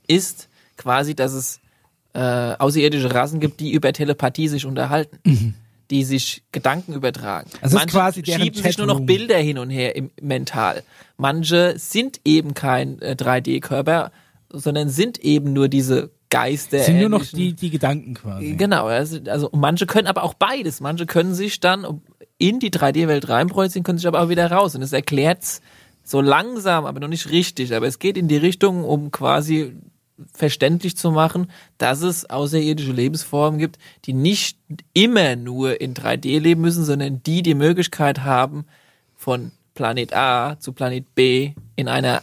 [0.08, 0.47] ist,
[0.78, 1.60] quasi, dass es
[2.14, 5.56] äh, außerirdische Rassen gibt, die über Telepathie sich unterhalten.
[5.91, 7.47] Die sich Gedanken übertragen.
[7.51, 7.60] Mhm.
[7.62, 9.01] Also das Manche quasi schieben sich nur noch.
[9.01, 10.82] Bilder hin und her im mental.
[11.16, 14.12] Manche sind eben kein äh, 3D-Körper,
[14.49, 16.80] sondern sind eben nur diese Geister.
[16.80, 18.56] sind nur noch die, die Gedanken quasi.
[18.56, 20.82] Genau, also, also manche können aber auch beides.
[20.82, 22.01] Manche können sich dann
[22.38, 24.76] in die 3D-Welt reinprojizieren, können sich aber auch wieder raus.
[24.76, 25.62] Und es erklärt's
[26.06, 27.76] so langsam, aber noch nicht richtig.
[27.76, 29.76] Aber es geht in die Richtung, um quasi
[30.32, 34.58] verständlich zu machen, dass es außerirdische Lebensformen gibt, die nicht
[34.93, 38.66] immer nur in 3D leben müssen, sondern die die Möglichkeit haben,
[39.16, 42.22] von Planet A zu Planet B in einer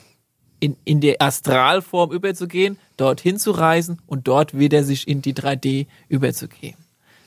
[0.61, 5.89] in, in die Astralform überzugehen, dorthin zu reisen und dort wieder sich in die 3D
[6.09, 6.77] überzugehen.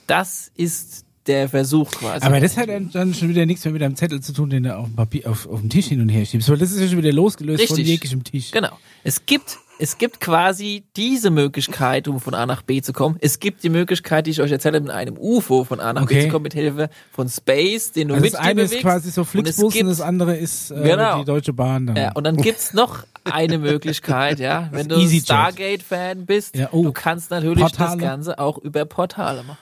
[0.07, 2.25] Das ist der Versuch quasi.
[2.25, 4.75] Aber das hat dann, schon wieder nichts mehr mit einem Zettel zu tun, den du
[4.77, 6.87] auf dem Papier, auf, auf dem Tisch hin und her schiebst, weil das ist ja
[6.87, 7.87] schon wieder losgelöst von Richtig.
[7.91, 8.51] jeglichem Tisch.
[8.51, 8.69] Genau.
[9.03, 13.17] Es gibt es gibt quasi diese Möglichkeit, um von A nach B zu kommen.
[13.19, 16.13] Es gibt die Möglichkeit, die ich euch erzähle, mit einem UFO von A nach B
[16.15, 16.21] Okay.
[16.23, 18.85] zu kommen, mit Hilfe von Space, den du Also mit das eine ist bewegst.
[18.85, 21.19] quasi so Und Flixbus und, gibt- das andere ist äh, Genau.
[21.19, 21.97] die Deutsche Bahn dann.
[21.97, 24.97] Ja, und dann gibt's noch eine Möglichkeit, ja, wenn du.
[25.05, 26.83] Stargate-Fan bist, Ja, oh.
[26.83, 27.97] du kannst natürlich Portale.
[27.97, 29.57] das Ganze auch über Portale machen.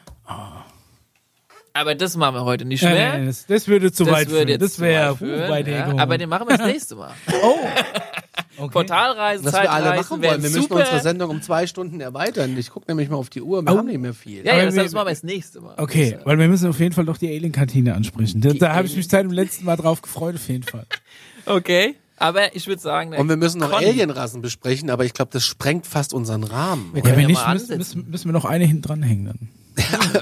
[1.76, 3.17] Aber das machen wir heute nicht Ja, mehr.
[3.17, 4.49] nee, das, das würde zu das weit würde führen.
[4.49, 5.97] jetzt Das wäre ja.
[5.97, 7.11] Aber den machen wir das nächste Mal.
[7.41, 7.55] Oh.
[8.55, 8.71] Okay.
[8.71, 10.43] Portalreisen, Was wir alle machen wollen.
[10.43, 10.76] Wir müssen super.
[10.82, 12.55] unsere Sendung um zwei Stunden erweitern.
[12.57, 13.63] Ich gucke nämlich mal auf die Uhr.
[13.63, 13.78] Wir Oh.
[13.78, 14.45] haben nicht mehr viel.
[14.45, 15.74] Ja, ja, das, wir- das machen wir das nächste Mal.
[15.78, 18.41] Okay, weil wir müssen auf jeden Fall doch die Alien-Kantine ansprechen.
[18.41, 20.86] Da, Die da habe ich mich seit dem letzten Mal drauf gefreut, auf jeden Fall.
[21.47, 21.95] Okay.
[22.17, 25.88] Aber ich würde sagen, Und wir müssen noch Alienrassen besprechen, aber ich glaube, das sprengt
[25.88, 26.91] fast unseren Rahmen.
[26.93, 29.49] Wir Ja, wenn ja nicht, müssen, müssen, müssen wir noch eine hinten dranhängen dann.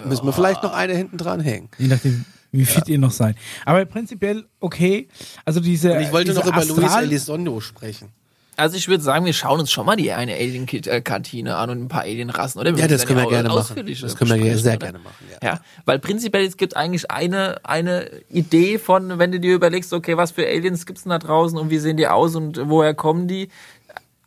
[0.06, 1.70] Müssen wir vielleicht noch eine hinten dran hängen.
[1.78, 3.36] Je nachdem, wie fit ihr noch seid.
[3.66, 5.08] Aber prinzipiell okay.
[5.45, 5.93] Also diese.
[5.93, 8.10] Und ich wollte diese noch über Luis Astral- Elizondo sprechen.
[8.58, 11.88] Also ich würde sagen, wir schauen uns schon mal die eine Alien-Kantine an und ein
[11.88, 12.76] paar Alien-Rassen, oder?
[12.76, 13.76] Ja, das können wir gerne machen.
[14.02, 14.86] Das können wir sehr oder?
[14.86, 15.26] gerne machen.
[15.41, 15.54] Ja.
[15.54, 20.18] Ja, weil prinzipiell es gibt eigentlich eine, eine Idee von, wenn du dir überlegst, okay,
[20.18, 23.28] was für Aliens gibt's denn da draußen und wie sehen die aus und woher kommen
[23.28, 23.47] die?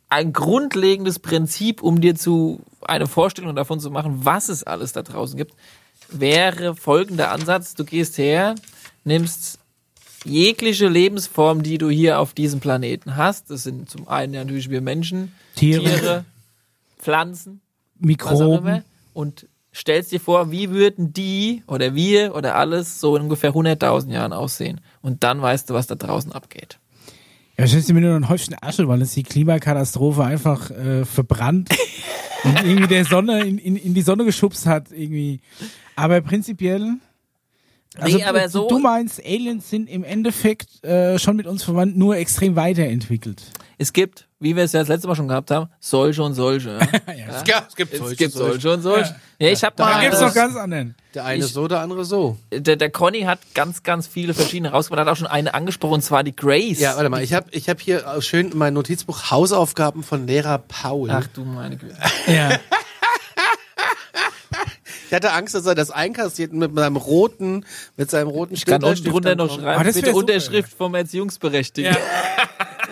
[0.09, 5.01] Ein grundlegendes Prinzip, um dir zu eine Vorstellung davon zu machen, was es alles da
[5.01, 5.53] draußen gibt,
[6.09, 7.73] wäre folgender Ansatz.
[7.73, 8.55] Du gehst her,
[9.03, 9.59] nimmst
[10.23, 13.49] jegliche Lebensform, die du hier auf diesem Planeten hast.
[13.49, 15.83] Das sind zum einen natürlich wir Menschen, Tiere.
[15.83, 16.25] Tiere
[16.97, 17.61] Pflanzen,
[17.99, 18.83] Mikroben.
[19.13, 24.11] und stellst dir vor, wie würden die oder wir oder alles so in ungefähr 100.000
[24.11, 24.81] Jahren aussehen.
[25.01, 26.79] Und dann weißt du, was da draußen abgeht.
[27.57, 31.69] Ja, stellst du mir nur ein Häufchen Asche, weil es die Klimakatastrophe einfach äh, verbrannt
[32.43, 35.39] und irgendwie der Sonne in, in, in die Sonne geschubst hat irgendwie.
[35.95, 36.95] Aber prinzipiell.
[37.97, 41.95] Also Nee, aber so- du meinst, Aliens sind im Endeffekt äh, schon mit uns verwandt,
[41.95, 43.41] nur extrem weiterentwickelt.
[43.77, 46.79] Es gibt, wie wir es ja das letzte Mal schon gehabt haben, solche und solche.
[47.07, 47.43] Ja?
[47.45, 49.15] Ja, es gibt Es gibt solche und solche.
[49.39, 50.01] Ja, ich habe Da mal.
[50.01, 50.95] gibt's äh, noch ganz anderen.
[51.13, 52.37] Der eine Ich- so, der andere so.
[52.51, 56.01] der, der Conny hat ganz, ganz viele verschiedene rausgebracht, hat auch schon eine angesprochen, und
[56.03, 56.79] zwar die Grace.
[56.79, 61.09] Ja, warte mal, ich habe ich hab hier schön mein Notizbuch Hausaufgaben von Lehrer Paul.
[61.11, 61.95] Ach du meine Güte.
[62.27, 62.59] Ja.
[65.07, 67.63] Ich hatte Angst, dass er das einkassiert mit seinem roten,
[67.95, 71.95] mit seinem roten Ich kann unten drunter noch schreiben, das bitte super, Unterschrift vom Erziehungsberechtigten.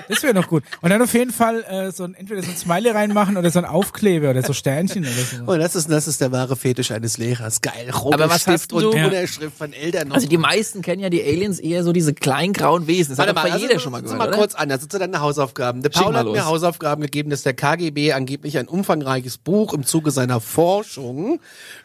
[0.10, 0.64] Das wäre noch gut.
[0.82, 3.60] Und dann auf jeden Fall äh, so ein, entweder so ein Smiley reinmachen oder so
[3.60, 5.52] ein Aufkleber oder so Sternchen oder so.
[5.54, 7.62] Oh, das ist, das ist der wahre Fetisch eines Lehrers.
[7.62, 7.90] Geil.
[7.92, 9.06] Roter Aber was Stift hast du- und Ja.
[9.06, 10.10] Unterschrift von Eltern.
[10.10, 10.16] noch.
[10.16, 13.12] Also die meisten kennen ja die Aliens eher so diese kleinen grauen Wesen.
[13.12, 14.38] Das Warte hat mal, bei also, jeder schon mal gehört, mal oder?
[14.38, 15.82] kurz an, das sind deine Hausaufgaben.
[15.82, 16.46] Der Paul hat mir.
[16.46, 21.40] Hausaufgaben gegeben, dass der KGB angeblich ein umfangreiches Buch im Zuge seiner Forschung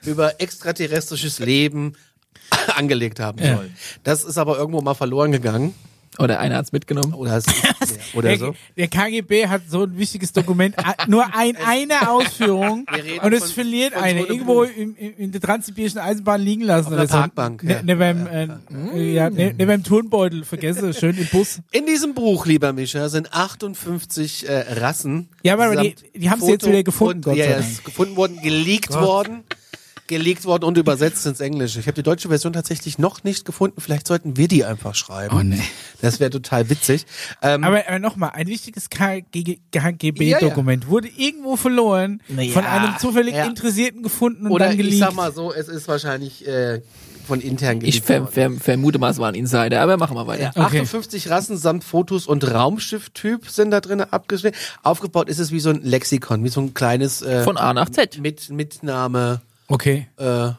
[0.04, 1.94] über extraterrestrisches Leben
[2.76, 3.56] angelegt haben Ja.
[3.56, 3.70] soll.
[4.04, 5.74] Das ist aber irgendwo mal verloren gegangen.
[6.18, 7.14] Oder einer hat's mitgenommen.
[7.14, 7.46] Oder, es-
[8.14, 8.54] oder Der, so.
[8.76, 12.86] der KGB hat so ein wichtiges Dokument, a- nur ein, eine Ausführung
[13.22, 14.20] und es von- verliert von eine.
[14.22, 16.86] so Irgendwo im, im, in der transsibirischen Eisenbahn liegen lassen.
[16.86, 17.16] Auf oder einer so.
[17.18, 17.82] Parkbank, Ne, ja.
[17.82, 18.48] ne beim, äh,
[18.96, 21.60] äh, ja, ne, ne beim Turnbeutel vergesse, schön im Bus.
[21.70, 25.28] In diesem Buch, lieber Mischa, sind 58 äh, Rassen.
[25.42, 27.70] Ja, aber die- die haben sie jetzt wieder gefunden, und, Gott ja, sei ja, Dank.
[27.70, 29.02] ist gefunden worden, geleakt Gott.
[29.02, 29.44] worden.
[30.08, 31.78] Geleakt worden und übersetzt ins Englische.
[31.78, 33.80] Ich habe die deutsche Version tatsächlich noch nicht gefunden.
[33.80, 35.36] Vielleicht sollten wir die einfach schreiben.
[35.38, 35.62] Oh, nee.
[36.02, 37.06] Das wäre total witzig.
[37.42, 43.44] Ähm, Aber, aber nochmal, ein wichtiges KGB-Dokument wurde irgendwo verloren, Naja, von einem zufällig ja.
[43.46, 44.98] Interessierten gefunden und oder dann ich geleakt.
[45.00, 46.80] sag mal so, es ist wahrscheinlich äh,
[47.26, 50.52] von intern Ich ver ver vermute mal, es war ein Insider, aber machen wir weiter.
[50.56, 50.80] Ja, Okay.
[50.80, 54.56] 58 Rassen samt Fotos und Raumschifftyp sind da drin abgeschnitten.
[54.82, 57.90] Aufgebaut ist es wie so ein Lexikon, wie so ein kleines äh, Von A nach
[57.90, 58.18] Z.
[58.18, 60.08] mit Mitnahme okay.
[60.18, 60.50] äh,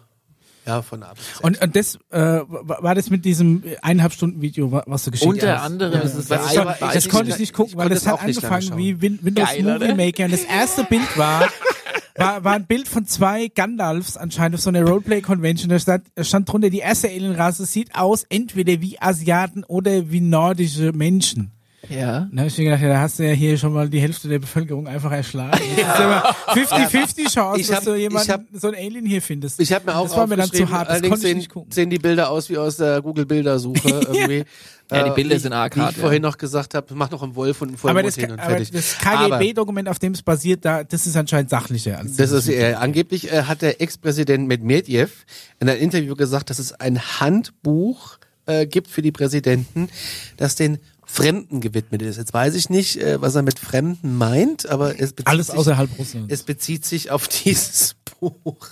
[0.65, 1.43] ja von A bis Z.
[1.43, 5.11] Und, und das äh, war war das mit diesem eineinhalb Stunden Video, wa- was du
[5.11, 5.65] geschickt Unter hast?
[5.65, 7.77] anderem ist es Was Das, ich ein- aber- das ich- konnte ich nicht gucken, ich
[7.77, 9.93] weil das es hat auch nicht lange angefangen wie Win Windows Geil, Movie?
[9.95, 11.47] Maker und das erste Bild war,
[12.15, 15.69] war, war ein Bild von zwei Gandalfs anscheinend auf so einer Roleplay Convention.
[15.69, 20.21] Da stand, da stand drunter, die erste Alienrasse sieht aus entweder wie Asiaten oder wie
[20.21, 21.51] nordische Menschen.
[21.87, 22.27] Ja.
[22.31, 24.27] Da hab ich mir gedacht, ja, da hast du ja hier schon mal die Hälfte
[24.27, 25.57] der Bevölkerung einfach erschlagen.
[25.77, 29.21] Das ja 50-50 Chance, Ich dass hab- du ich jemanden, hab- so ein Alien hier
[29.21, 29.59] findest.
[29.61, 31.37] Ich habe mir auch Das war mir dann zu hart, das allerdings konnte ich sehen,
[31.37, 31.71] nicht gucken.
[31.71, 33.79] sehen die Bilder aus wie aus der Google Bildersuche
[34.11, 34.43] irgendwie.
[34.91, 36.01] Ja, die Äh, Bilder wie- sind arg Wie hart, ich ja.
[36.01, 38.39] vorhin noch gesagt habe, mach noch einen Wolf und einen aber Vollmond das, hin und
[38.39, 38.71] aber fertig.
[38.71, 41.99] das Aber- KGB-Dokument, auf dem es basiert, da, das ist anscheinend sachlicher.
[41.99, 45.25] Als Das ist äh, angeblich äh, hat der Ex-Präsident Medvedev
[45.59, 48.17] in einem Interview gesagt, dass es ein Handbuch
[48.47, 49.89] äh, gibt für die Präsidenten,
[50.37, 50.79] das den
[51.11, 52.17] Fremden gewidmet ist.
[52.17, 55.55] Jetzt weiß ich nicht, äh, was er mit Fremden meint, aber es bezieht Alles sich,
[55.57, 56.31] außerhalb Russlands.
[56.31, 58.67] es bezieht sich auf dieses Buch.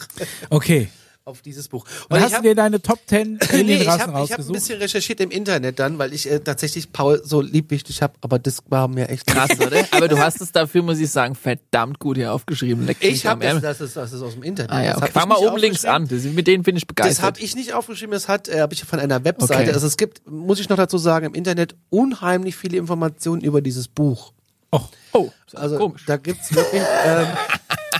[0.50, 0.90] Okay.
[1.28, 1.86] Auf dieses Buch.
[2.10, 4.54] Und hast hab- du dir deine Top 10 nee, ich Alienrassen habe hab ein rausgesucht?
[4.54, 8.02] bisschen recherchiert im Internet dann, weil ich äh, tatsächlich Paul so lieb wie ich dich
[8.02, 9.86] hab, aber das war mir echt Krass, oder?
[9.92, 12.86] Aber du hast es dafür, muss ich sagen, verdammt gut hier aufgeschrieben.
[12.86, 14.72] Leck Ich habe das, das, ist, das ist aus dem Internet.
[14.72, 15.12] Ah ja, Das okay.
[15.12, 16.08] Fang ich mal oben links an.
[16.08, 17.26] Das, mit denen bin ich Das begeistert.
[17.26, 19.62] habe ich nicht aufgeschrieben, das hat, äh, habe ich von einer Webseite.
[19.64, 19.72] Okay.
[19.74, 23.88] Also es gibt, muss ich noch dazu sagen, im Internet unheimlich viele Informationen über dieses
[23.90, 24.32] Buch.
[24.72, 24.82] oh.
[25.14, 26.04] oh, Also komisch.
[26.06, 27.28] da gibt's wirklich, ähm,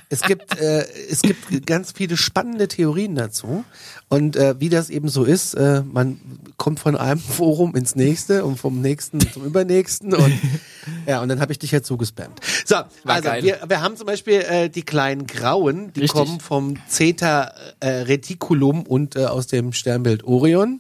[0.10, 3.66] es gibt, äh, es gibt ganz viele spannende Theorien dazu.
[4.10, 6.20] Und äh, wie das eben so ist, äh, man
[6.56, 10.34] kommt von einem Forum ins nächste und vom nächsten zum übernächsten und
[11.06, 12.40] ja, und dann habe ich dich jetzt so gespammt.
[12.66, 13.44] So, also geil.
[13.44, 16.12] wir, wir haben zum Beispiel äh, die kleinen Grauen, die Richtig.
[16.18, 20.80] kommen vom Zeta äh, Reticulum und äh, aus dem Sternbild Orion.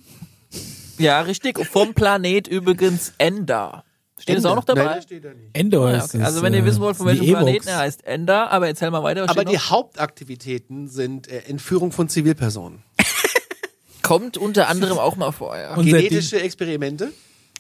[0.97, 1.63] Ja, richtig.
[1.65, 3.84] Vom Planet übrigens Ender.
[4.20, 4.84] Steht das auch noch dabei?
[4.86, 5.49] Nein, steht da nicht.
[5.53, 6.18] Endor Ah, ist okay.
[6.18, 7.26] es, Also wenn ihr äh, wissen wollt, von welchem.
[7.26, 9.24] Planeten er heißt Ender, aber erzähl mal weiter.
[9.24, 9.70] Was Aber die noch?
[9.70, 12.84] Hauptaktivitäten sind äh, Entführung von Zivilpersonen.
[14.01, 15.57] kommt unter anderem auch mal vor.
[15.57, 15.76] Ja.
[15.76, 17.11] Genetische Experimente,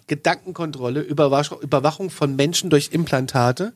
[0.07, 3.73] Gedankenkontrolle, Überwachung, Überwachung von Menschen durch Implantate,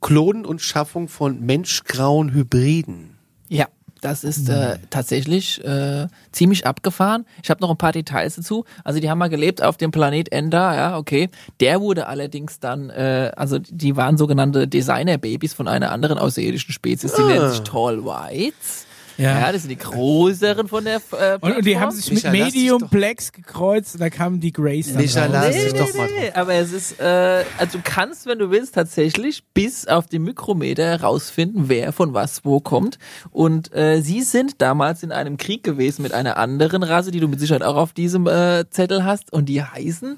[0.00, 3.16] Klonen und Schaffung von menschgrauen Hybriden.
[3.48, 3.68] Ja,
[4.00, 7.26] das ist äh, tatsächlich äh, ziemlich abgefahren.
[7.42, 8.64] Ich habe noch ein paar Details dazu.
[8.84, 11.30] Also die haben mal gelebt auf dem Planet Ender, ja, okay.
[11.60, 17.14] Der wurde allerdings dann, äh, also die waren sogenannte Designerbabys von einer anderen außerirdischen Spezies,
[17.14, 18.87] die nennen sich Tall Whites.
[19.18, 19.40] Ja.
[19.40, 19.52] Ja.
[19.52, 21.80] das sind die größeren von der äh, Und, und die Plattform.
[21.82, 25.22] haben sich Micha, mit dich Medium Blacks gekreuzt und da kamen die Grays dann Micha,
[25.24, 25.30] raus.
[25.32, 28.38] lass Nee, dich nee, doch mal nee, aber es ist, äh, also du kannst, wenn
[28.38, 32.98] du willst, tatsächlich bis auf den Mikrometer herausfinden, wer von was wo kommt.
[33.30, 37.28] Und äh, sie sind damals in einem Krieg gewesen mit einer anderen Rasse, die du
[37.28, 40.16] mit Sicherheit auch auf diesem äh, Zettel hast, und die heißen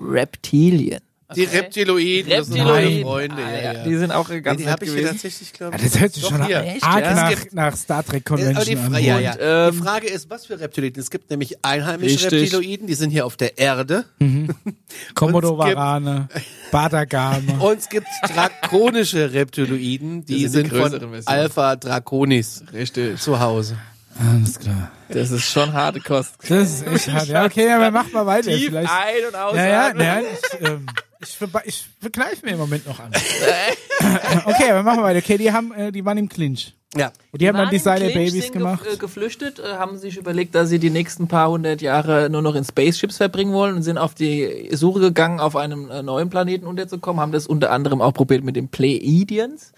[0.00, 1.00] Reptilien.
[1.36, 3.36] Die Reptiloiden, das sind meine Freunde.
[3.44, 3.84] Ah, Ja, ja, ja.
[3.84, 5.90] Die sind auch Ja, ganz die nett habe ich hier tatsächlich, glaube Ja, ich.
[5.92, 6.62] das hört sich schon hier.
[6.62, 7.14] Echt, arg ja?
[7.14, 9.04] nach, nach Star Trek die, Convention an.
[9.04, 9.32] ja, ja.
[9.32, 11.02] Und, ähm, die Frage ist, was für Reptiloiden?
[11.02, 12.52] Es gibt nämlich einheimische Richtig.
[12.54, 14.06] Reptiloiden, die sind hier auf der Erde.
[15.14, 16.28] Komodo Und es gibt- Varane,
[16.72, 17.52] Badagame.
[17.60, 21.22] Und es gibt drakonische Reptiloiden, die sind die sind, von.
[21.26, 23.20] Alpha Draconis Richtig.
[23.20, 23.76] zu Hause.
[24.20, 24.90] Alles klar.
[25.08, 26.34] Das ist schon harte Kost.
[26.48, 26.50] Das
[26.82, 27.26] ist echt hart.
[27.28, 28.50] Ja, okay, aber mach mal weiter.
[28.50, 28.90] Tief Vielleicht.
[28.90, 30.06] ein- und Ja, ja, ausatmen.
[30.06, 30.24] nein,
[30.60, 30.86] ich, ähm,
[31.20, 33.10] ich, verba- ich verkneife mir im Moment noch an.
[34.44, 35.18] okay, aber machen wir weiter.
[35.18, 36.74] Okay, die haben, äh, die waren im Clinch.
[36.96, 37.12] Ja.
[37.32, 38.82] Und die haben dann Designer Clinch Babys sind gemacht.
[38.84, 42.40] Ge äh, geflüchtet, äh, haben sich überlegt, dass sie die nächsten paar hundert Jahre nur
[42.42, 46.30] noch in Spaceships verbringen wollen und sind auf die Suche gegangen, auf einem äh, neuen
[46.30, 49.72] Planeten unterzukommen, haben das unter anderem auch probiert mit den Pleiadians,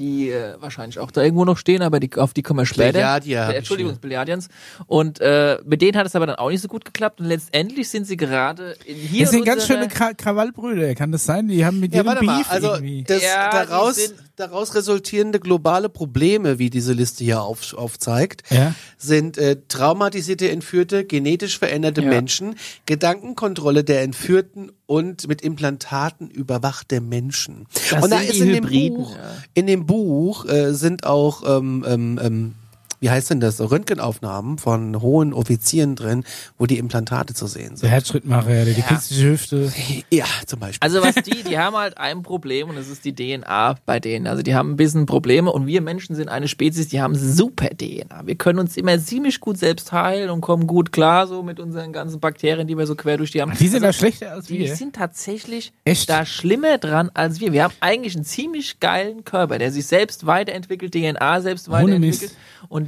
[0.00, 3.06] die äh, wahrscheinlich auch da irgendwo noch stehen, aber die, auf die kommen wir später.
[3.06, 4.00] Hab Äh, Entschuldigung, hier.
[4.00, 4.48] Pleiadians.
[4.86, 7.88] Und äh, mit denen hat es aber dann auch nicht so gut geklappt und letztendlich
[7.90, 11.46] sind sie gerade in hier Das sind in ganz schöne Kra Krawallbrüder, kann das sein?
[11.48, 13.04] Die haben mit Ja, jedem warte mal, Beef also irgendwie.
[13.04, 18.74] das, Ja, daraus, sind- daraus resultierende globale Probleme, wie diese Liste hier auf, aufzeigt, Ja.
[18.96, 22.08] sind äh, traumatisierte Entführte, genetisch veränderte Ja.
[22.08, 22.54] Menschen,
[22.86, 27.66] Gedankenkontrolle der Entführten und mit Implantaten überwachte Menschen.
[27.90, 29.22] Das und da ist die in dem Hybriden, Buch, ja.
[29.54, 32.54] in dem Buch äh, sind auch ähm, ähm, ähm,
[33.00, 36.24] wie heißt denn das, Röntgenaufnahmen von hohen Offizieren drin,
[36.58, 37.88] wo die Implantate zu sehen Der sind.
[37.88, 39.72] Herzschrittmacher, der die künstliche Hüfte.
[40.10, 40.86] Ja, zum Beispiel.
[40.86, 44.26] Also was die, die haben halt ein Problem und das ist die DNA bei denen.
[44.26, 47.70] Also die haben ein bisschen Probleme und wir Menschen sind eine Spezies, die haben super
[47.70, 48.26] DNA.
[48.26, 51.92] Wir können uns immer ziemlich gut selbst heilen und kommen gut klar so mit unseren
[51.92, 53.52] ganzen Bakterien, die wir so quer durch die haben.
[53.58, 54.76] Die sind da also, schlechter als die wir.
[54.76, 56.10] sind tatsächlich Echt?
[56.10, 57.52] da schlimmer dran als wir.
[57.52, 62.00] Wir haben eigentlich einen ziemlich geilen Körper, der sich selbst weiterentwickelt, DNA selbst weiterentwickelt.
[62.20, 62.36] Mist.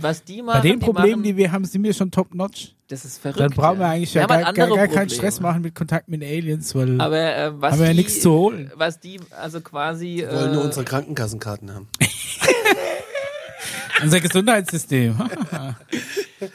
[0.03, 2.11] Und was die Bei machen, den die Problemen, machen, die wir haben, sind wir schon
[2.11, 2.74] top-notch.
[2.88, 3.40] das ist verrückt.
[3.40, 3.92] Dann brauchen wir ja.
[3.92, 5.11] eigentlich Wir ja halt gar, gar, gar keinen.
[5.11, 8.20] Stress machen mit Kontakt mit Aliens, weil Aber äh, was Haben wir ja die, nichts
[8.20, 8.72] zu holen.
[8.74, 11.88] Was die also quasi Wir wollen nur äh, unsere Krankenkassenkarten haben.
[14.03, 15.16] unser Gesundheitssystem.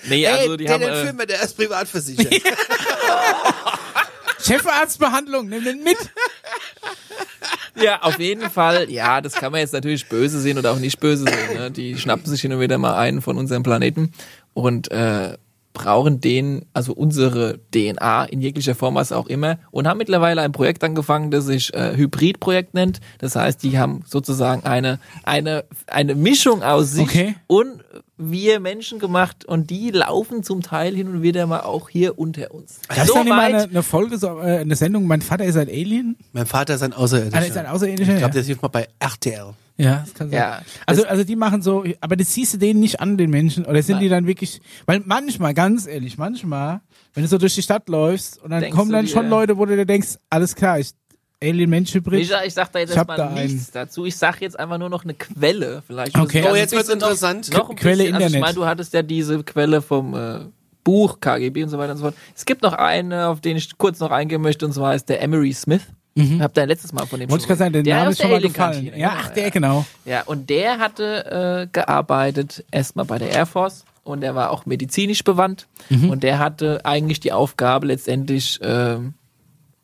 [0.10, 2.28] Nee, also die den haben äh, entführen wir, der ist privat versichert.
[4.42, 5.96] Chefarztbehandlung, nimm den mit.
[7.82, 8.90] Ja auf jeden Fall.
[8.90, 11.58] Ja, das kann man jetzt natürlich böse sehen oder auch nicht böse sehen.
[11.58, 11.72] Ne?
[11.72, 14.12] Die schnappen sich hin und wieder mal einen von unserem Planeten
[14.54, 15.38] und äh,
[15.74, 20.52] brauchen den, also unsere DNA in jeglicher Form, was auch immer, und haben mittlerweile ein
[20.52, 23.00] Projekt angefangen, das sich äh, Hybrid-Projekt nennt.
[23.20, 27.36] Das heißt, die haben sozusagen eine eine eine Mischung aus sich Okay.
[27.46, 27.84] und
[28.18, 32.52] wir Menschen gemacht und die laufen zum Teil hin und wieder mal auch hier unter
[32.54, 32.80] uns.
[32.90, 35.46] Das ist So dann immer weit- eine, eine Folge, so, äh, eine Sendung, mein Vater
[35.46, 36.18] ist ein Alien.
[36.34, 37.38] mein Vater ist ein Außerirdischer.
[37.38, 38.42] Ah, ist ein Außerirdischer, Ich glaube, ja.
[38.42, 39.54] der ist mal bei RTL.
[39.80, 40.40] Ja, das kann sein.
[40.40, 40.62] Ja.
[40.88, 43.64] Also, also die machen so, aber das siehst du denen nicht an, den Menschen.
[43.66, 44.04] Oder sind Nein.
[44.04, 46.82] die dann wirklich, weil manchmal, ganz ehrlich, manchmal,
[47.14, 49.58] wenn du so durch die Stadt läufst und dann Denkst kommen dann dir- schon Leute,
[49.58, 50.94] wo du dir denkst, alles klar, ich,
[51.44, 52.20] Alien-Mensch-Hybrid.
[52.20, 53.36] Micha, ich sag da jetzt erstmal da einen.
[53.46, 54.06] nichts dazu.
[54.06, 55.84] Ich sag jetzt einfach nur noch eine Quelle.
[55.86, 56.44] Vielleicht Okay.
[56.50, 57.54] Oh, jetzt wird's noch- interessant.
[57.54, 58.42] Noch ein Quelle bisschen, also ich Internet.
[58.42, 60.40] meine, du hattest ja diese Quelle vom äh,
[60.84, 62.16] Buch KGB und so weiter und so fort.
[62.36, 65.22] Es gibt noch eine, auf den ich kurz noch eingehen möchte, und zwar ist der
[65.22, 65.82] Emery Smith.
[66.20, 67.32] Ich hab da letztes Mal von dem Mhm.
[67.32, 68.72] Wollte ich gerade sagen, der, der Name ist schon mal gefallen.
[68.78, 69.86] Alien-Kantine, Ja, genau, ach, der, genau.
[70.06, 74.66] Ja, und der hatte äh, gearbeitet erstmal bei der Air Force und der war auch
[74.66, 76.10] medizinisch bewandt Mhm.
[76.10, 79.14] und der hatte eigentlich die Aufgabe letztendlich ähm,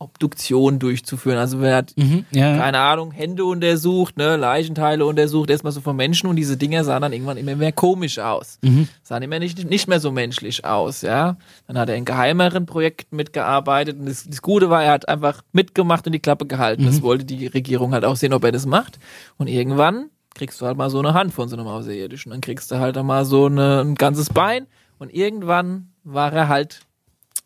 [0.03, 1.37] Obduktion durchzuführen.
[1.37, 2.57] Also wer hat Mhm, ja.
[2.57, 7.01] keine Ahnung, Hände untersucht, ne, Leichenteile untersucht, erstmal so von Menschen und diese Dinger sahen
[7.01, 8.59] dann irgendwann immer mehr komisch aus.
[8.61, 8.87] Mhm.
[9.01, 11.37] Sahen immer nicht, nicht mehr so menschlich aus, ja.
[11.67, 15.41] Dann hat er in geheimeren Projekten mitgearbeitet und das, das Gute war, er hat einfach
[15.51, 16.83] mitgemacht und die Klappe gehalten.
[16.83, 16.87] Mhm.
[16.87, 18.99] Das wollte die Regierung halt auch sehen, ob er das macht.
[19.37, 22.31] Und irgendwann kriegst du halt mal so eine Hand von so einem Außerirdischen.
[22.31, 24.67] Dann kriegst du halt einmal so eine, ein ganzes Bein
[24.99, 26.81] und irgendwann war er halt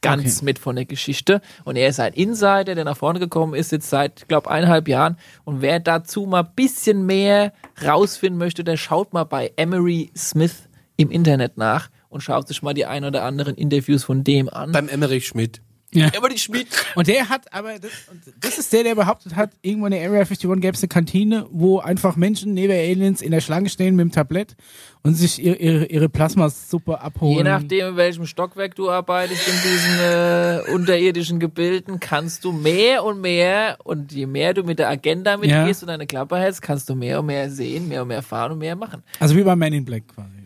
[0.02, 0.46] ganz Okay.
[0.46, 1.42] mit von der Geschichte.
[1.66, 4.88] Und er ist ein Insider, der nach vorne gekommen ist, jetzt seit, ich glaube, eineinhalb
[4.88, 5.18] Jahren.
[5.44, 7.54] Und wer dazu mal ein bisschen mehr
[7.86, 12.74] rausfinden möchte, der schaut mal bei Emery Smith im Internet nach und schaut sich mal
[12.74, 14.72] die ein oder anderen Interviews von dem an.
[14.72, 15.62] Beim Emmerich Schmidt.
[15.94, 16.10] Ja.
[16.10, 16.68] Emmerich Schmidt.
[16.96, 20.02] Und der hat aber, das, und das ist der, der behauptet hat, irgendwo in der
[20.02, 23.96] Area 51 gäbe es eine Kantine, wo einfach Menschen neben Aliens in der Schlange stehen
[23.96, 24.58] mit dem Tablett
[25.04, 27.38] und sich ihre, ihre, ihre Plasmasuppe abholen.
[27.38, 33.06] Je nachdem, in welchem Stockwerk du arbeitest in diesen äh, unterirdischen Gebilden, kannst du mehr
[33.06, 36.90] und mehr und je mehr du mit der Agenda mitgehst und deine Klappe hältst, kannst
[36.90, 39.04] du mehr und mehr sehen, mehr und mehr fahren und mehr machen.
[39.22, 40.37] Also wie bei Man in Black quasi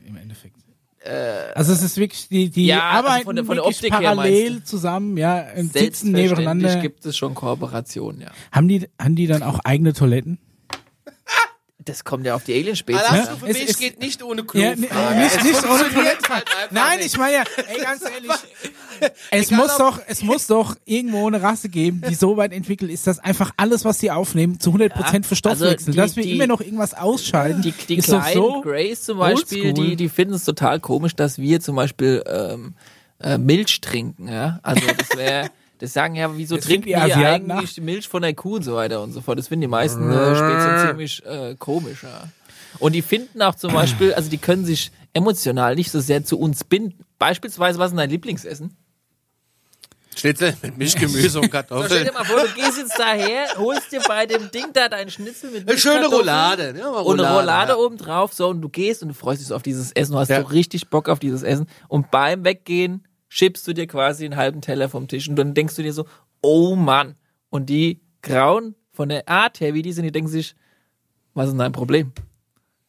[1.03, 1.57] Endeffekt.
[1.57, 3.91] also es ist wirklich, die, die Äh, ja, also arbeiten von der- von der Optik
[3.93, 6.75] her parallel meinst zusammen, ja, sitzen nebeneinander.
[6.77, 8.27] gibt es schon Kooperationen, ja.
[8.51, 10.37] Haben die, haben die dann auch eigene Toiletten?
[11.83, 13.01] Das kommt ja auf die Alien-Spezies.
[13.03, 13.33] Alas, an.
[13.39, 14.79] du für Es mich ist- geht nicht ohne Ja, Klofrage.
[15.15, 16.29] nee, nicht, Es nicht ohne Toiletten.
[16.29, 17.07] halt Nein, nicht.
[17.07, 18.31] ich meine ja, ey, ganz ehrlich,
[19.31, 22.91] es Egal, muss doch, es muss doch irgendwo eine Rasse geben, die so weit entwickelt
[22.91, 25.95] ist, dass einfach alles, was sie aufnehmen, zu 100% für Stoff also wechselt.
[25.95, 28.61] die- Dass wir die- immer noch irgendwas ausscheiden, Die, die ist kleinen so.
[28.61, 32.75] Grays zum Beispiel, die, die finden es total komisch, dass wir zum Beispiel ähm,
[33.19, 34.27] äh, Milch trinken.
[34.27, 34.59] Ja?
[34.61, 35.49] Also das wäre,
[35.81, 38.63] das sagen ja, wieso Das trinken die Asiaten eigentlich die Milch von der Kuh und
[38.63, 39.39] so weiter und so fort.
[39.39, 42.03] Das finden die meisten äh, Spezien ziemlich äh, komisch.
[42.03, 42.29] Ja.
[42.79, 46.39] Und die finden auch zum Beispiel, also die können sich emotional nicht so sehr zu
[46.39, 47.03] uns binden.
[47.17, 48.77] Beispielsweise, was ist dein Lieblingsessen?
[50.15, 52.05] Schnitzel mit Mischgemüse und So, stell Kartoffeln.
[52.05, 55.51] dir mal vor, du gehst jetzt daher, holst dir bei dem Ding da deinen Schnitzel
[55.51, 56.75] mit Eine schöne Roulade.
[56.77, 57.77] Ja, mal und eine Roulade ja.
[57.77, 60.19] oben drauf, so, und du gehst und du freust dich so auf dieses Essen, du
[60.19, 60.41] hast Ja.
[60.41, 61.65] so richtig Bock auf dieses Essen.
[61.87, 65.77] Und beim Weggehen schiebst du dir quasi einen halben Teller vom Tisch und dann denkst
[65.77, 66.05] du dir so,
[66.41, 67.15] oh Mann.
[67.49, 70.53] Und die Grauen von der Art her, wie die sind, die denken sich,
[71.33, 72.11] was ist denn dein Problem?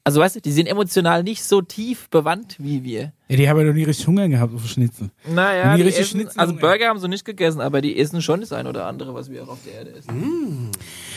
[0.04, 3.12] Also weißt du, die sind emotional nicht so tief bewandt wie wir.
[3.28, 5.10] Ja, die haben ja noch nie richtig Hunger gehabt auf Schnitzel.
[5.32, 8.20] Naja, die richtig essen, Schnitzel also Hunger- Burger haben sie nicht gegessen, aber die essen
[8.20, 10.70] schon das ein oder andere, was wir auch auf der Erde essen.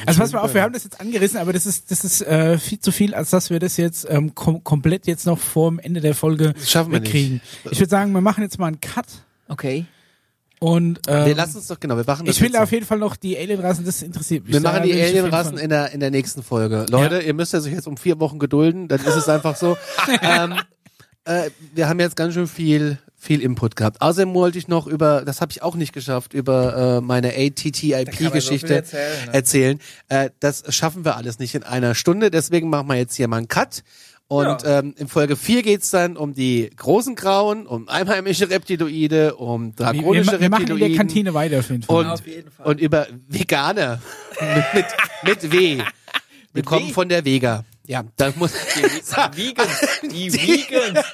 [0.06, 2.60] Also pass mal auf, wir haben das jetzt angerissen, aber das ist, das ist äh,
[2.60, 5.80] viel zu viel, als dass wir das jetzt ähm, kom komplett jetzt noch vor dem
[5.80, 7.12] Ende der Folge Das schaffen wir nicht.
[7.12, 7.42] wegkriegen.
[7.72, 9.08] Ich würde sagen, wir machen jetzt mal einen Cut
[9.48, 9.86] Okay.
[10.60, 12.86] Und ähm, Wir lassen uns doch, genau, wir machen das ich will jetzt auf jeden
[12.86, 14.54] Fall noch die Alienrassen, das interessiert mich.
[14.54, 16.86] Wir machen die jeden Alienrassen in der, in der nächsten Folge.
[16.90, 19.78] Leute, ihr müsst ja sich jetzt um vier Wochen gedulden, dann ist es einfach so.
[20.22, 20.56] ähm,
[21.26, 24.02] äh, wir haben jetzt ganz schön viel, viel Input gehabt.
[24.02, 28.84] Außerdem wollte ich noch über, das habe ich auch nicht geschafft, über äh, meine ATTIP-Geschichte
[29.32, 29.80] erzählen.
[30.08, 33.38] Äh, das schaffen wir alles nicht in einer Stunde, deswegen machen wir jetzt hier mal
[33.38, 33.84] einen Cut.
[34.28, 39.78] Und ähm, in Folge 4 geht's dann um die großen Grauen, um einheimische Reptiloide, um
[39.78, 40.96] wir, drakonische wir, wir machen in der.
[40.96, 41.96] Kantine weiter auf jeden Fall.
[41.96, 42.66] Und, Auf jeden Fall.
[42.66, 44.02] und über Veganer.
[44.74, 44.86] mit, mit,
[45.24, 45.84] mit W.
[46.54, 46.94] Wir kommen W?
[46.94, 47.66] von der Vega.
[47.86, 49.80] Ja, da muss Vegans.
[50.02, 51.06] Die Vegans.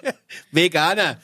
[0.52, 1.18] Veganer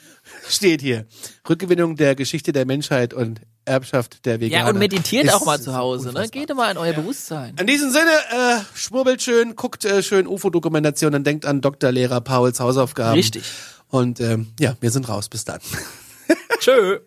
[0.48, 1.06] steht hier.
[1.48, 4.64] Rückgewinnung der Geschichte der Menschheit und Erbschaft der Veganer.
[4.64, 6.28] Ja, und meditiert auch mal zu Hause, ne?
[6.28, 7.54] Geht mal in euer Bewusstsein.
[7.60, 11.92] In diesem Sinne, äh, schwurbelt schön, guckt äh, schön UFO-Dokumentationen, denkt an Dr.
[11.92, 13.14] Lehrer Pauls Hausaufgaben.
[13.14, 13.44] Richtig.
[13.88, 15.28] Und ähm, ja, wir sind raus.
[15.28, 15.60] Bis dann.
[16.58, 16.98] Tschö.